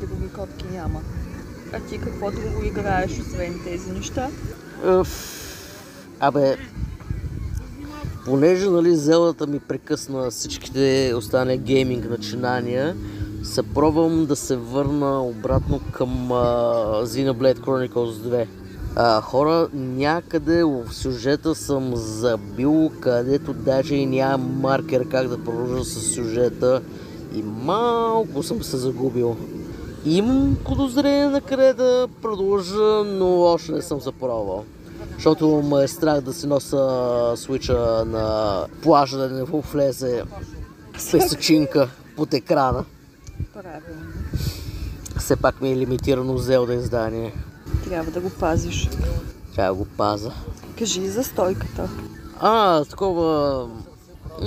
други 0.00 0.28
котки 0.28 0.64
няма. 0.72 1.00
А 1.72 1.80
ти 1.80 1.98
какво 1.98 2.30
друго 2.30 2.64
играеш, 2.64 3.10
освен 3.20 3.60
тези 3.64 3.92
неща? 3.92 4.28
Абе, 6.20 6.56
понеже 8.24 8.70
нали, 8.70 8.96
зелата 8.96 9.46
ми 9.46 9.58
прекъсна 9.58 10.30
всичките 10.30 11.12
останали 11.16 11.58
гейминг 11.58 12.10
начинания, 12.10 12.96
се 13.42 13.62
пробвам 13.62 14.26
да 14.26 14.36
се 14.36 14.56
върна 14.56 15.22
обратно 15.22 15.80
към 15.92 16.32
а, 16.32 16.44
Xenoblade 17.04 17.58
Chronicles 17.58 18.12
2. 18.12 18.46
А, 18.96 19.20
хора, 19.20 19.68
някъде 19.74 20.64
в 20.64 20.84
сюжета 20.90 21.54
съм 21.54 21.96
забил, 21.96 22.90
където 23.00 23.52
даже 23.52 23.94
и 23.94 24.06
няма 24.06 24.44
маркер 24.44 25.08
как 25.08 25.28
да 25.28 25.44
продължа 25.44 25.84
с 25.84 26.14
сюжета 26.14 26.82
и 27.34 27.42
малко 27.42 28.42
съм 28.42 28.62
се 28.62 28.76
загубил. 28.76 29.36
Имам 30.06 30.56
подозрение 30.64 31.28
на 31.28 31.40
къде 31.40 31.72
да 31.72 32.08
продължа, 32.22 33.04
но 33.04 33.40
още 33.40 33.72
не 33.72 33.82
съм 33.82 34.00
се 34.00 34.12
пробвал. 34.12 34.64
Защото 35.14 35.48
ме 35.48 35.84
е 35.84 35.88
страх 35.88 36.20
да 36.20 36.32
си 36.32 36.46
носа 36.46 37.32
свича 37.36 38.04
на 38.06 38.66
плажа, 38.82 39.18
да 39.18 39.28
не 39.28 39.44
му 39.44 39.60
влезе 39.60 40.22
песачинка 41.12 41.88
под 42.16 42.34
екрана. 42.34 42.84
Правилно. 43.54 44.02
Все 45.18 45.36
пак 45.36 45.60
ми 45.60 45.72
е 45.72 45.76
лимитирано 45.76 46.38
Зелда 46.38 46.74
издание. 46.74 47.34
Трябва 47.84 48.10
да 48.10 48.20
го 48.20 48.30
пазиш. 48.30 48.88
Трябва 49.54 49.74
да 49.74 49.78
го 49.78 49.84
паза. 49.96 50.32
Кажи 50.78 51.08
за 51.08 51.24
стойката. 51.24 51.88
А, 52.40 52.84
такова... 52.84 53.68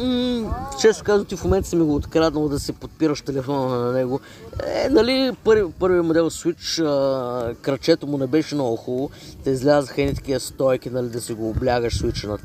М- 0.03 0.55
често 0.81 1.03
казвам, 1.03 1.25
ти 1.25 1.35
в 1.35 1.43
момента 1.43 1.69
си 1.69 1.75
ми 1.75 1.83
го 1.83 1.95
откраднал 1.95 2.49
да 2.49 2.59
си 2.59 2.73
подпираш 2.73 3.21
телефона 3.21 3.79
на 3.79 3.91
него. 3.91 4.19
Е, 4.65 4.89
нали, 4.89 5.31
първи, 5.43 5.71
първи 5.79 6.01
модел 6.01 6.29
Switch, 6.29 6.85
а, 6.85 7.55
кръчето 7.55 8.07
му 8.07 8.17
не 8.17 8.27
беше 8.27 8.55
много 8.55 8.75
хубаво. 8.75 9.09
Те 9.43 9.49
излязаха 9.49 10.01
едни 10.01 10.15
такива 10.15 10.39
стойки, 10.39 10.89
нали, 10.89 11.07
да 11.07 11.21
си 11.21 11.33
го 11.33 11.49
облягаш 11.49 11.99
Switch 11.99 12.27
на, 12.27 12.37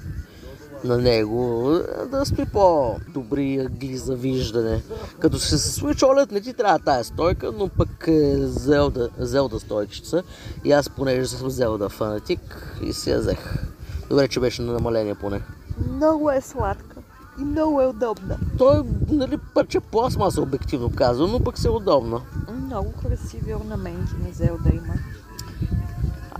на 0.84 0.98
него, 0.98 1.70
е, 1.76 2.06
да 2.06 2.24
спи 2.26 2.44
по-добри 2.52 3.58
ъгли 3.58 3.96
за 3.96 4.14
виждане. 4.14 4.82
Като 5.18 5.38
си 5.38 5.58
с 5.58 5.80
Switch 5.80 6.00
OLED 6.00 6.32
не 6.32 6.40
ти 6.40 6.52
трябва 6.52 6.78
тая 6.78 7.04
стойка, 7.04 7.52
но 7.58 7.68
пък 7.68 8.04
е 8.06 8.36
Zelda, 8.38 9.10
Zelda 9.20 9.58
стойкица. 9.58 10.22
И 10.64 10.72
аз, 10.72 10.90
понеже 10.90 11.28
съм 11.28 11.50
Zelda 11.50 11.88
фанатик, 11.88 12.76
и 12.82 12.92
си 12.92 13.10
я 13.10 13.18
взех. 13.18 13.54
Добре, 14.08 14.28
че 14.28 14.40
беше 14.40 14.62
на 14.62 14.72
намаление 14.72 15.14
поне. 15.14 15.40
Много 15.96 16.30
е 16.30 16.40
сладка. 16.40 16.93
И 17.40 17.44
много 17.44 17.80
е 17.80 17.86
удобна. 17.86 18.38
Той, 18.58 18.82
нали, 19.10 19.38
парче 19.54 19.80
пластмаса, 19.80 20.42
обективно 20.42 20.90
казано, 20.96 21.28
но 21.28 21.40
пък 21.40 21.58
се 21.58 21.68
е 21.68 21.70
удобно. 21.70 22.20
Много 22.52 22.92
красиви 23.02 23.54
орнаменти 23.54 24.12
на 24.26 24.32
Зелда 24.32 24.70
има. 24.74 24.94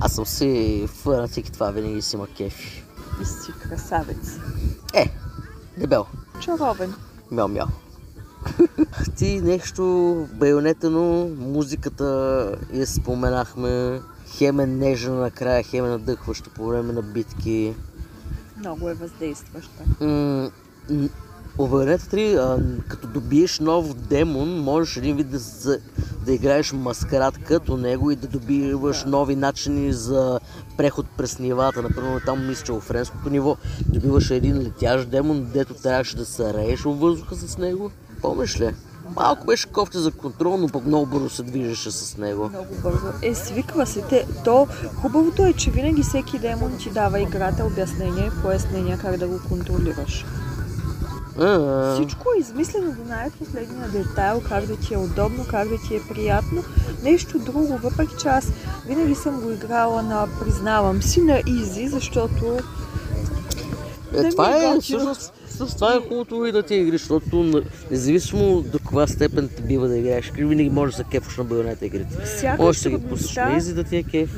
Аз 0.00 0.12
съм 0.12 0.26
си 0.26 0.85
фанатик, 0.88 1.52
това 1.52 1.70
винаги 1.70 2.02
си 2.02 2.16
ма 2.16 2.26
кефи. 2.26 2.85
И 3.22 3.24
си 3.24 3.52
красавец. 3.62 4.38
Е, 4.94 5.11
дебел, 5.78 6.07
Чаровен. 6.40 6.94
мяу 7.30 7.48
мяу. 7.48 7.66
Ти 9.16 9.40
нещо 9.40 9.83
байонетено, 10.33 11.28
музиката 11.38 12.04
я 12.72 12.87
споменахме, 12.87 14.00
хем 14.26 14.61
е 14.61 14.66
нежна 14.66 15.14
накрая, 15.14 15.62
хем 15.62 15.85
е 15.85 15.88
надъхваща 15.88 16.50
по 16.50 16.66
време 16.66 16.92
на 16.92 17.02
битки. 17.02 17.74
Много 18.59 18.88
е 18.88 18.94
въздействаща. 18.94 19.83
М, 20.00 20.50
Bayonetta 21.59 22.07
3, 22.11 22.37
а, 22.37 22.59
като 22.88 23.07
добиеш 23.09 23.61
нов 23.61 23.94
демон, 23.94 24.49
можеш 24.49 24.97
един 24.97 25.16
вид 25.16 25.31
да, 25.31 25.38
за, 25.38 25.79
да 26.27 26.33
играеш 26.33 26.73
маскарад 26.73 27.38
като 27.38 27.77
него 27.77 28.11
и 28.11 28.16
да 28.16 28.27
добиваш 28.27 29.05
нови 29.05 29.37
начини 29.37 29.92
за 29.92 30.40
преход 30.77 31.07
през 31.16 31.38
нивата. 31.38 31.83
Например, 31.83 32.20
там 32.27 32.47
мисля, 32.47 32.64
че 32.64 32.73
в 32.73 32.81
френското 32.81 33.31
ниво 33.31 33.57
добиваш 33.87 34.31
един 34.31 34.59
летящ 34.59 35.11
демон, 35.11 35.51
дето 35.53 35.75
трябваше 35.75 36.16
да 36.16 36.25
се 36.25 36.55
рееш 36.55 36.81
във 36.81 37.01
въздуха 37.01 37.35
с 37.35 37.59
него. 37.59 37.90
Помниш 38.23 38.61
ли? 38.61 38.75
Малко 39.16 39.47
беше 39.47 39.66
кофти 39.66 39.99
за 39.99 40.11
контрол, 40.11 40.57
но 40.57 40.68
пък 40.68 40.87
много 40.87 41.07
бързо 41.07 41.29
се 41.29 41.42
движеше 41.42 41.90
с 41.90 42.16
него. 42.16 42.49
Много 42.49 42.75
бързо. 42.83 43.07
Е, 43.23 43.35
свиква 43.35 43.87
се. 43.87 44.03
Те, 44.03 44.27
то, 44.44 44.66
хубавото 45.01 45.47
е, 45.47 45.53
че 45.53 45.70
винаги 45.70 46.03
всеки 46.03 46.38
демон 46.38 46.77
ти 46.79 46.90
дава 46.90 47.20
играта 47.20 47.64
обяснение, 47.64 48.31
пояснения 48.42 48.99
как 48.99 49.16
да 49.16 49.29
го 49.29 49.40
контролираш. 49.49 50.25
Всичко 51.94 52.29
е 52.37 52.40
измислено 52.40 52.92
до 52.92 53.05
най-последния 53.09 53.88
детайл, 53.88 54.42
как 54.49 54.66
да 54.66 54.77
ти 54.77 54.94
е 54.94 54.99
удобно, 54.99 55.44
как 55.51 55.68
да 55.68 55.77
ти 55.88 55.94
е 55.97 56.01
приятно. 56.09 56.64
Нещо 57.03 57.38
друго, 57.38 57.79
въпреки 57.83 58.14
че 58.20 58.29
аз 58.29 58.53
винаги 58.88 59.14
съм 59.14 59.40
го 59.40 59.51
играла 59.51 60.03
на, 60.03 60.27
признавам 60.40 61.03
си, 61.03 61.20
на 61.20 61.42
изи, 61.47 61.88
защото 61.88 62.59
Е, 64.16 64.23
Да 64.23 64.29
това 64.31 64.57
е 64.57 64.59
е, 64.59 64.75
готино. 64.75 64.81
всъщност, 64.81 65.33
това 65.75 65.94
е 65.94 66.01
хубавото 66.09 66.47
и 66.47 66.53
да 66.53 66.62
ти 66.62 66.75
игри, 66.75 66.99
защото 66.99 67.62
независимо 67.90 68.61
до 68.61 68.79
каква 68.79 69.07
степен 69.07 69.49
те 69.57 69.62
бива 69.62 69.88
да 69.88 69.97
играеш, 69.99 70.33
винаги 70.37 70.70
можеш 70.70 70.97
да 70.97 71.03
се 71.03 71.09
кефаш 71.11 71.37
на 71.37 71.44
байонета 71.44 71.87
игрите. 71.87 72.27
сякаш 72.40 72.59
Можеш 72.59 72.83
да 72.83 72.90
ги 72.90 72.99
пуснеш 72.99 73.37
на 73.37 73.57
изи 73.57 73.75
да 73.75 73.85
ти 73.85 73.97
е 73.97 74.03
кеф. 74.03 74.31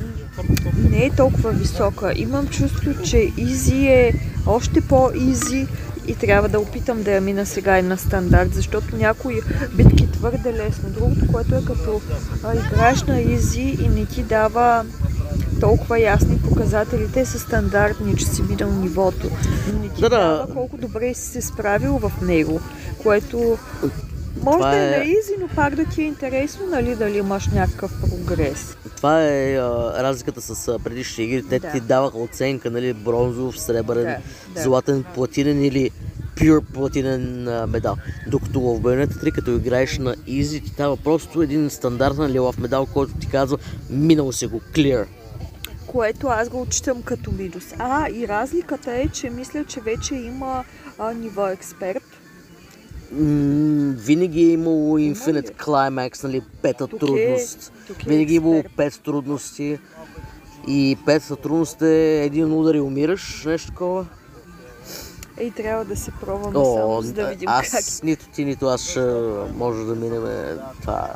не 0.91 1.05
е 1.05 1.11
толкова 1.11 1.51
висока. 1.51 2.13
Имам 2.17 2.47
чувство, 2.49 3.03
че 3.05 3.33
изи 3.37 3.87
е 3.87 4.13
още 4.47 4.81
по-изи 4.81 5.67
и 6.07 6.15
трябва 6.15 6.49
да 6.49 6.61
опитам 6.61 7.03
да 7.03 7.13
я 7.13 7.21
мина 7.21 7.47
сега 7.47 7.79
и 7.79 7.83
на 7.83 7.99
стандарт, 7.99 8.55
защото 8.55 8.97
някои 8.97 9.41
битки 9.75 10.11
твърде 10.11 10.53
лесно. 10.53 10.91
Другото, 10.91 11.33
което 11.33 11.55
е 11.55 11.65
като 11.67 12.01
а, 12.45 12.55
играеш 12.57 13.03
на 13.03 13.21
изи 13.21 13.77
и 13.81 13.89
не 13.89 14.07
ти 14.07 14.23
дава 14.23 14.85
толкова 15.61 16.01
ясни 16.01 16.39
показатели. 16.39 17.09
Те 17.13 17.25
са 17.25 17.39
стандартни, 17.39 18.17
че 18.17 18.27
си 18.27 18.43
минал 18.43 18.73
нивото. 18.73 19.31
Но 19.73 19.79
не 19.79 19.89
ти 19.89 20.01
Да, 20.01 20.09
да. 20.09 20.47
колко 20.53 20.77
добре 20.77 21.15
си 21.15 21.27
се 21.27 21.41
справил 21.43 21.99
в 21.99 22.13
него, 22.23 22.61
което 23.03 23.59
може 24.37 24.59
Това 24.59 24.71
да 24.71 24.77
е 24.77 24.87
е- 24.87 24.99
на 24.99 25.05
изи, 25.05 25.33
но 25.41 25.49
пак 25.49 25.75
да 25.75 25.85
ти 25.85 26.03
е 26.03 26.07
интересно, 26.07 26.67
нали, 26.67 26.95
дали 26.95 27.19
имаш 27.19 27.47
някакъв 27.47 27.93
прогрес. 28.01 28.77
Това 28.97 29.25
е 29.25 29.55
а, 29.55 29.63
разликата 30.03 30.41
с 30.41 30.69
а, 30.69 30.79
предишните 30.79 31.23
игри. 31.23 31.43
Те 31.43 31.59
Да. 31.59 31.71
ти 31.71 31.81
даваха 31.81 32.19
оценка, 32.19 32.71
нали, 32.71 32.93
бронзов, 32.95 33.61
сребърен, 33.61 34.05
Да, 34.05 34.17
да. 34.55 34.63
златен, 34.63 35.05
платинен 35.15 35.65
или 35.65 35.91
pure 36.37 36.65
платинен 36.65 37.49
а, 37.49 37.67
медал. 37.67 37.97
Докато 38.27 38.61
в 38.61 38.81
Bayonetta 38.81 39.25
3, 39.25 39.33
като 39.33 39.51
играеш 39.51 39.99
на 39.99 40.17
Easy, 40.17 40.65
ти 40.65 40.71
дава 40.71 40.97
просто 40.97 41.43
един 41.43 41.71
стандартен 41.71 42.27
лилав 42.27 42.59
медал, 42.59 42.87
който 42.87 43.13
ти 43.15 43.29
казва 43.29 43.59
минал 43.91 44.33
си 44.33 44.47
го, 44.47 44.61
clear. 44.73 45.05
което 45.87 46.27
аз 46.27 46.49
го 46.49 46.61
отчитам 46.61 47.03
като 47.03 47.33
минус. 47.33 47.65
А, 47.79 48.09
и 48.11 48.29
разликата 48.29 48.93
е, 48.93 49.09
че 49.09 49.31
мисля, 49.31 49.65
че 49.65 49.81
вече 49.81 50.15
има 50.15 50.65
а, 50.99 51.13
ниво 51.13 51.47
експерт. 51.47 52.03
Винаги 53.13 54.41
е 54.41 54.53
имало 54.53 54.99
Има 54.99 55.17
Infinite? 55.17 55.53
Climax, 55.55 56.25
нали, 56.25 56.43
пета 56.63 56.87
Тук 56.87 56.95
е- 56.95 57.07
трудност. 57.07 57.73
тук 57.87 58.03
е 58.03 58.09
винаги 58.09 58.33
е 58.33 58.37
имало 58.37 58.63
пет 58.77 59.01
трудности. 59.01 59.79
И 60.69 60.99
петата 61.07 61.37
трудност 61.37 61.83
е 61.83 62.25
един 62.25 62.53
удар 62.53 62.75
и 62.75 62.81
умираш, 62.81 63.45
нещо 63.47 63.69
такова. 63.69 64.07
Ей, 65.39 65.51
трябва 65.51 65.85
да 65.85 65.97
се 65.97 66.11
пробваме 66.21 66.59
О, 66.59 66.77
само, 66.77 67.03
за 67.03 67.13
да 67.13 67.27
видим 67.27 67.49
аз, 67.49 67.71
как 67.71 67.81
е. 67.81 68.07
нито 68.07 68.27
ти, 68.29 68.45
нито 68.45 68.67
аз 68.67 68.83
ще 68.83 69.01
може 69.55 69.85
да 69.85 69.95
минем 69.95 70.23
това. 70.81 71.11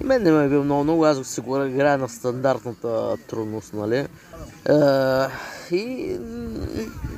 И 0.00 0.04
мен 0.04 0.22
не 0.22 0.32
ме 0.32 0.44
е 0.44 0.48
бил 0.48 0.64
много, 0.64 0.84
много, 0.84 1.04
аз 1.04 1.26
си 1.26 1.40
го 1.40 1.64
играя 1.64 1.98
на 1.98 2.08
стандартната 2.08 3.16
трудност, 3.28 3.72
нали? 3.74 3.96
Е, 3.96 4.06
и 5.76 6.18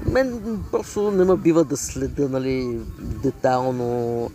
мен 0.06 0.40
просто 0.70 1.10
не 1.10 1.24
ме 1.24 1.36
бива 1.36 1.64
да 1.64 1.76
следа, 1.76 2.28
нали, 2.28 2.78
детайлно 2.98 4.30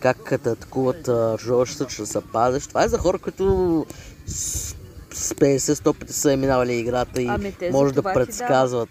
как 0.00 0.40
те 0.42 0.50
атакуват 0.50 1.08
а, 1.08 1.36
чудовищата, 1.38 1.90
че 1.90 2.02
да 2.02 2.06
се 2.06 2.20
пазиш. 2.32 2.66
Това 2.66 2.84
е 2.84 2.88
за 2.88 2.98
хора, 2.98 3.18
които 3.18 3.86
с, 4.26 4.74
с 5.12 5.34
50-100 5.34 5.98
пъти 5.98 6.12
са 6.12 6.32
е 6.32 6.36
минавали 6.36 6.74
играта 6.74 7.22
и 7.22 7.26
Ами 7.26 7.54
може 7.72 7.94
да 7.94 8.02
предсказват. 8.02 8.88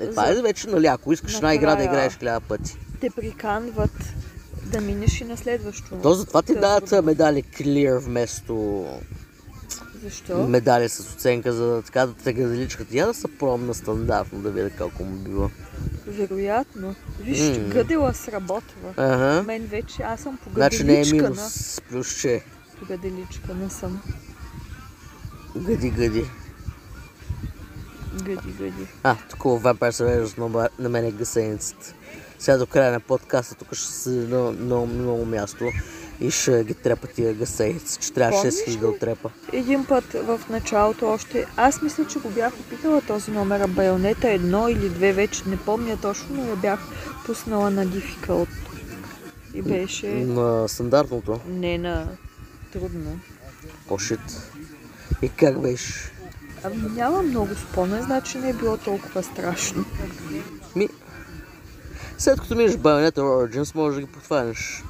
Е, 0.00 0.10
това 0.10 0.30
е 0.30 0.34
вече, 0.34 0.68
нали, 0.68 0.86
ако 0.86 1.12
искаш 1.12 1.34
една 1.34 1.54
игра 1.54 1.76
да 1.76 1.84
играеш 1.84 2.18
хиляда 2.18 2.40
пъти. 2.40 2.78
Те 3.00 3.10
приканват 3.10 3.90
да 4.70 4.80
минеш 4.80 5.20
и 5.20 5.24
на 5.24 5.36
следващо. 5.36 5.96
То 6.02 6.14
затова 6.14 6.42
ти 6.42 6.54
Да, 6.54 6.60
дават 6.60 7.04
медали 7.04 7.42
clear 7.42 7.98
вместо 7.98 8.84
Защо? 10.04 10.48
медали 10.48 10.88
с 10.88 11.00
оценка, 11.00 11.52
за 11.52 11.66
да 11.66 11.82
така 11.82 12.06
да 12.06 12.12
те 12.14 12.32
гаделичкат. 12.32 12.92
Я 12.92 13.06
да 13.06 13.14
се 13.14 13.28
пробвам 13.28 13.66
на 13.66 13.74
стандартно 13.74 14.40
да 14.40 14.50
видя 14.50 14.70
колко 14.70 15.04
му 15.04 15.16
бива. 15.16 15.50
Вероятно. 16.06 16.94
Виж, 17.20 17.58
М. 17.58 17.68
гъдела 17.68 18.14
сработва. 18.14 18.94
Ага. 18.96 19.42
Мен 19.42 19.66
вече, 19.66 20.02
аз 20.02 20.20
съм 20.20 20.36
по 20.36 20.50
Значи 20.50 20.84
не 20.84 21.00
е 21.00 21.04
минус, 21.04 21.36
на... 21.36 21.82
плюс 21.88 22.20
че 22.20 22.42
По 22.78 22.84
гаделичка 22.86 23.54
не 23.54 23.70
съм. 23.70 24.02
гъди 25.56 25.90
гъди. 25.90 26.24
Гъди, 28.14 28.52
гъди. 28.52 28.86
А, 29.02 29.16
тук 29.30 29.42
в 29.42 29.60
Vampire 29.60 29.90
Survivors 29.92 30.38
на, 30.38 30.68
на 30.78 30.88
мен 30.88 31.04
е 31.06 31.12
гъсеницата. 31.12 31.94
Сега 32.40 32.56
до 32.58 32.66
края 32.66 32.92
на 32.92 33.00
подкаста 33.00 33.54
тук 33.54 33.74
ще 33.74 33.86
се 33.86 34.10
на 34.10 34.50
много, 34.50 34.86
много 34.86 35.24
място 35.24 35.64
и 36.20 36.30
ще 36.30 36.64
ги 36.64 36.74
трепа 36.74 37.06
тия 37.06 37.34
гъсеници, 37.34 37.98
че 38.00 38.12
трябва 38.12 38.36
Помниш 38.36 38.54
6000 38.54 38.78
да 38.78 38.88
отрепа. 38.88 39.30
Един 39.52 39.84
път 39.84 40.04
в 40.12 40.40
началото 40.50 41.08
още, 41.08 41.46
аз 41.56 41.82
мисля, 41.82 42.06
че 42.06 42.18
го 42.18 42.28
бях 42.30 42.52
опитала 42.60 43.00
този 43.00 43.30
номер, 43.30 43.66
Байонета 43.68 44.30
едно 44.30 44.68
или 44.68 44.88
две, 44.88 45.12
вече 45.12 45.42
не 45.46 45.56
помня 45.56 45.96
точно, 46.02 46.26
но 46.30 46.46
я 46.50 46.56
бях 46.56 46.80
пуснала 47.26 47.70
на 47.70 47.86
Difficult. 47.86 48.48
И 49.54 49.62
беше 49.62 50.06
На 50.06 50.68
стандартното. 50.68 51.40
не 51.48 51.78
на 51.78 52.08
трудно. 52.72 53.20
О, 53.90 53.98
шит. 53.98 54.50
И 55.22 55.28
как 55.28 55.60
беше? 55.60 56.12
Ами 56.64 56.76
няма 56.76 57.22
много 57.22 57.54
спомен, 57.54 58.02
значи 58.02 58.38
не 58.38 58.50
е 58.50 58.54
било 58.54 58.76
толкова 58.76 59.22
страшно. 59.22 59.84
Ми, 60.76 60.88
след 62.20 62.40
като 62.40 62.54
минеш 62.54 62.72
Bayonetta 62.72 63.18
Origins, 63.18 63.74
можеш 63.74 63.94
да 63.94 64.00
ги 64.00 64.12
подхванеш. 64.12 64.84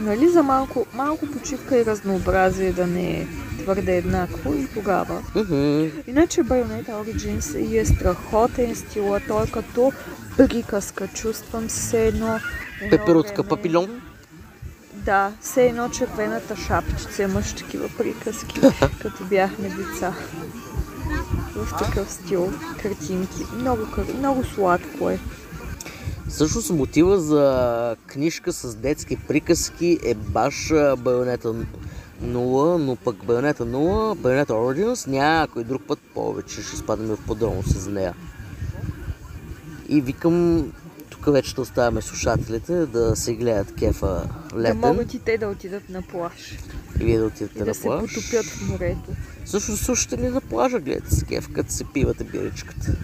Нали 0.00 0.28
за 0.28 0.42
малко, 0.42 0.86
малко 0.94 1.26
почивка 1.26 1.78
и 1.78 1.84
разнообразие 1.84 2.72
да 2.72 2.86
не 2.86 3.10
е 3.10 3.26
твърде 3.62 3.96
еднакво 3.96 4.54
и 4.54 4.68
тогава. 4.74 5.22
Мгм. 5.34 5.88
Иначе 6.06 6.44
Bayonetta 6.44 6.90
Origins 6.90 7.58
и 7.58 7.78
е 7.78 7.86
страхотен 7.86 8.76
стила, 8.76 9.20
той 9.28 9.46
като 9.46 9.92
приказка, 10.36 11.08
чувствам 11.08 11.70
се 11.70 12.06
едно... 12.06 12.40
Пеперутка 12.90 13.42
време- 13.42 13.48
папилон. 13.48 14.00
Да, 14.94 15.32
все 15.40 15.66
едно 15.66 15.88
червената 15.88 16.56
шапчица 16.56 17.22
имаш 17.22 17.52
такива 17.52 17.88
приказки, 17.98 18.60
като 19.02 19.24
бяхме 19.24 19.68
деца. 19.68 20.14
В 21.56 21.78
такъв 21.78 22.12
стил, 22.12 22.52
картинки. 22.82 23.44
Много, 23.54 23.86
много 24.18 24.44
сладко 24.44 25.10
е. 25.10 25.18
Всъщност 26.28 26.70
мотива 26.70 27.20
за 27.20 27.96
книжка 28.06 28.52
с 28.52 28.76
детски 28.76 29.16
приказки 29.16 29.98
е 30.04 30.14
баш 30.14 30.72
Байонета 30.98 31.54
0, 32.22 32.76
но 32.76 32.96
пък 32.96 33.24
Байонета 33.24 33.66
0, 33.66 34.18
Байонета 34.18 34.52
Origins 34.52 35.06
някой 35.06 35.64
друг 35.64 35.82
път 35.86 35.98
повече 36.14 36.62
ще 36.62 36.76
спадаме 36.76 37.14
в 37.14 37.26
подробности 37.26 37.78
за 37.78 37.90
нея. 37.90 38.14
И 39.88 40.00
викам, 40.00 40.66
тук 41.10 41.32
вече 41.32 41.50
ще 41.50 41.60
оставяме 41.60 42.02
слушателите 42.02 42.86
да 42.86 43.16
се 43.16 43.34
гледат 43.34 43.74
кефа 43.74 44.28
Да 44.50 44.60
летен 44.60 44.78
могат 44.78 45.14
и 45.14 45.18
те 45.18 45.38
да 45.38 45.48
отидат 45.48 45.88
на 45.88 46.02
плаж 46.02 46.58
и 47.00 47.04
вие 47.04 47.18
да 47.18 47.24
и 47.24 47.26
отидете 47.26 47.58
да 47.58 47.64
на 47.64 47.74
се 47.74 47.82
плаж. 47.82 48.00
потопят 48.00 48.46
в 48.46 48.68
морето. 48.68 49.10
Всъщност 49.44 49.84
слушате 49.84 50.18
ли 50.18 50.28
на 50.28 50.40
плажа, 50.40 50.80
гледате 50.80 51.14
с 51.14 51.24
кеф, 51.24 51.48
като 51.52 51.72
се 51.72 51.84
пивате 51.84 52.24
биричката. 52.24 52.96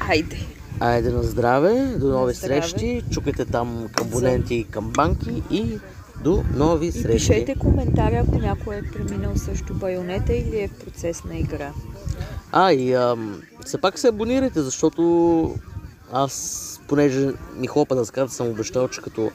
Айде! 0.00 0.46
Айде 0.80 1.10
на 1.10 1.22
здраве, 1.22 1.96
до 1.98 2.08
нови 2.08 2.34
здраве. 2.34 2.62
срещи, 2.62 3.02
чукайте 3.10 3.44
там 3.44 3.86
камбоненти 3.96 4.54
и 4.54 4.64
камбанки 4.64 5.42
и 5.50 5.78
до 6.24 6.44
нови 6.54 6.86
И 6.86 6.92
срещи. 6.92 7.28
пишете 7.28 7.54
коментари, 7.54 8.14
ако 8.14 8.38
някой 8.38 8.76
е 8.76 8.82
преминал 8.92 9.36
също 9.36 9.74
байонета 9.74 10.32
или 10.32 10.60
е 10.60 10.68
в 10.68 10.84
процес 10.84 11.24
на 11.24 11.36
игра. 11.38 11.72
А, 12.52 12.72
и 12.72 12.92
ам, 12.94 13.42
все 13.64 13.78
пак 13.80 13.98
се 13.98 14.08
абонирайте, 14.08 14.62
защото 14.62 15.54
аз, 16.12 16.80
понеже 16.88 17.28
ми 17.56 17.66
хлопа 17.66 17.94
да 17.94 18.04
скарата, 18.06 18.32
съм 18.34 18.48
обещал, 18.48 18.88
че 18.88 19.00
като 19.00 19.30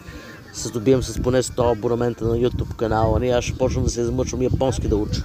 се 0.53 0.69
добием 0.69 1.03
с 1.03 1.21
поне 1.21 1.43
100 1.43 1.71
абонамента 1.71 2.25
на 2.25 2.35
YouTube 2.35 2.75
канала 2.75 3.19
ни, 3.19 3.29
аз 3.29 3.43
ще 3.43 3.57
почна 3.57 3.83
да 3.83 3.89
се 3.89 4.01
измъчвам 4.01 4.41
японски 4.41 4.87
да 4.87 4.95
уча. 4.95 5.23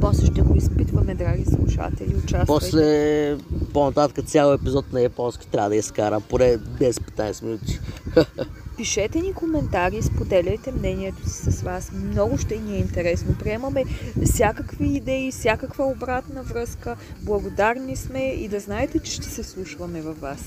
После 0.00 0.26
ще 0.26 0.42
го 0.42 0.56
изпитваме, 0.56 1.14
драги 1.14 1.44
слушатели. 1.44 2.14
Участвайте. 2.16 2.46
После, 2.46 3.36
по-нататък 3.72 4.26
цял 4.26 4.54
епизод 4.54 4.92
на 4.92 5.00
японски 5.00 5.48
трябва 5.48 5.68
да 5.68 5.76
изкарам, 5.76 6.22
поне 6.28 6.58
10-15 6.58 7.44
минути. 7.44 7.80
Пишете 8.76 9.20
ни 9.20 9.32
коментари, 9.32 10.02
споделяйте 10.02 10.72
мнението 10.72 11.28
си 11.28 11.52
с 11.52 11.62
вас. 11.62 11.92
Много 11.92 12.38
ще 12.38 12.56
ни 12.56 12.74
е 12.74 12.78
интересно. 12.78 13.34
Приемаме 13.38 13.84
всякакви 14.24 14.88
идеи, 14.88 15.32
всякаква 15.32 15.84
обратна 15.84 16.42
връзка. 16.42 16.96
Благодарни 17.22 17.96
сме 17.96 18.18
и 18.18 18.48
да 18.48 18.60
знаете, 18.60 18.98
че 18.98 19.12
ще 19.12 19.26
се 19.26 19.42
слушваме 19.42 20.02
във 20.02 20.20
вас. 20.20 20.40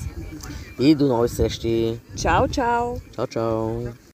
И 0.80 0.96
до 0.96 1.08
нови 1.08 1.30
срещи. 1.30 2.00
Чао, 2.22 2.48
чао! 2.48 2.96
Чао, 3.16 3.28
чао! 3.28 3.84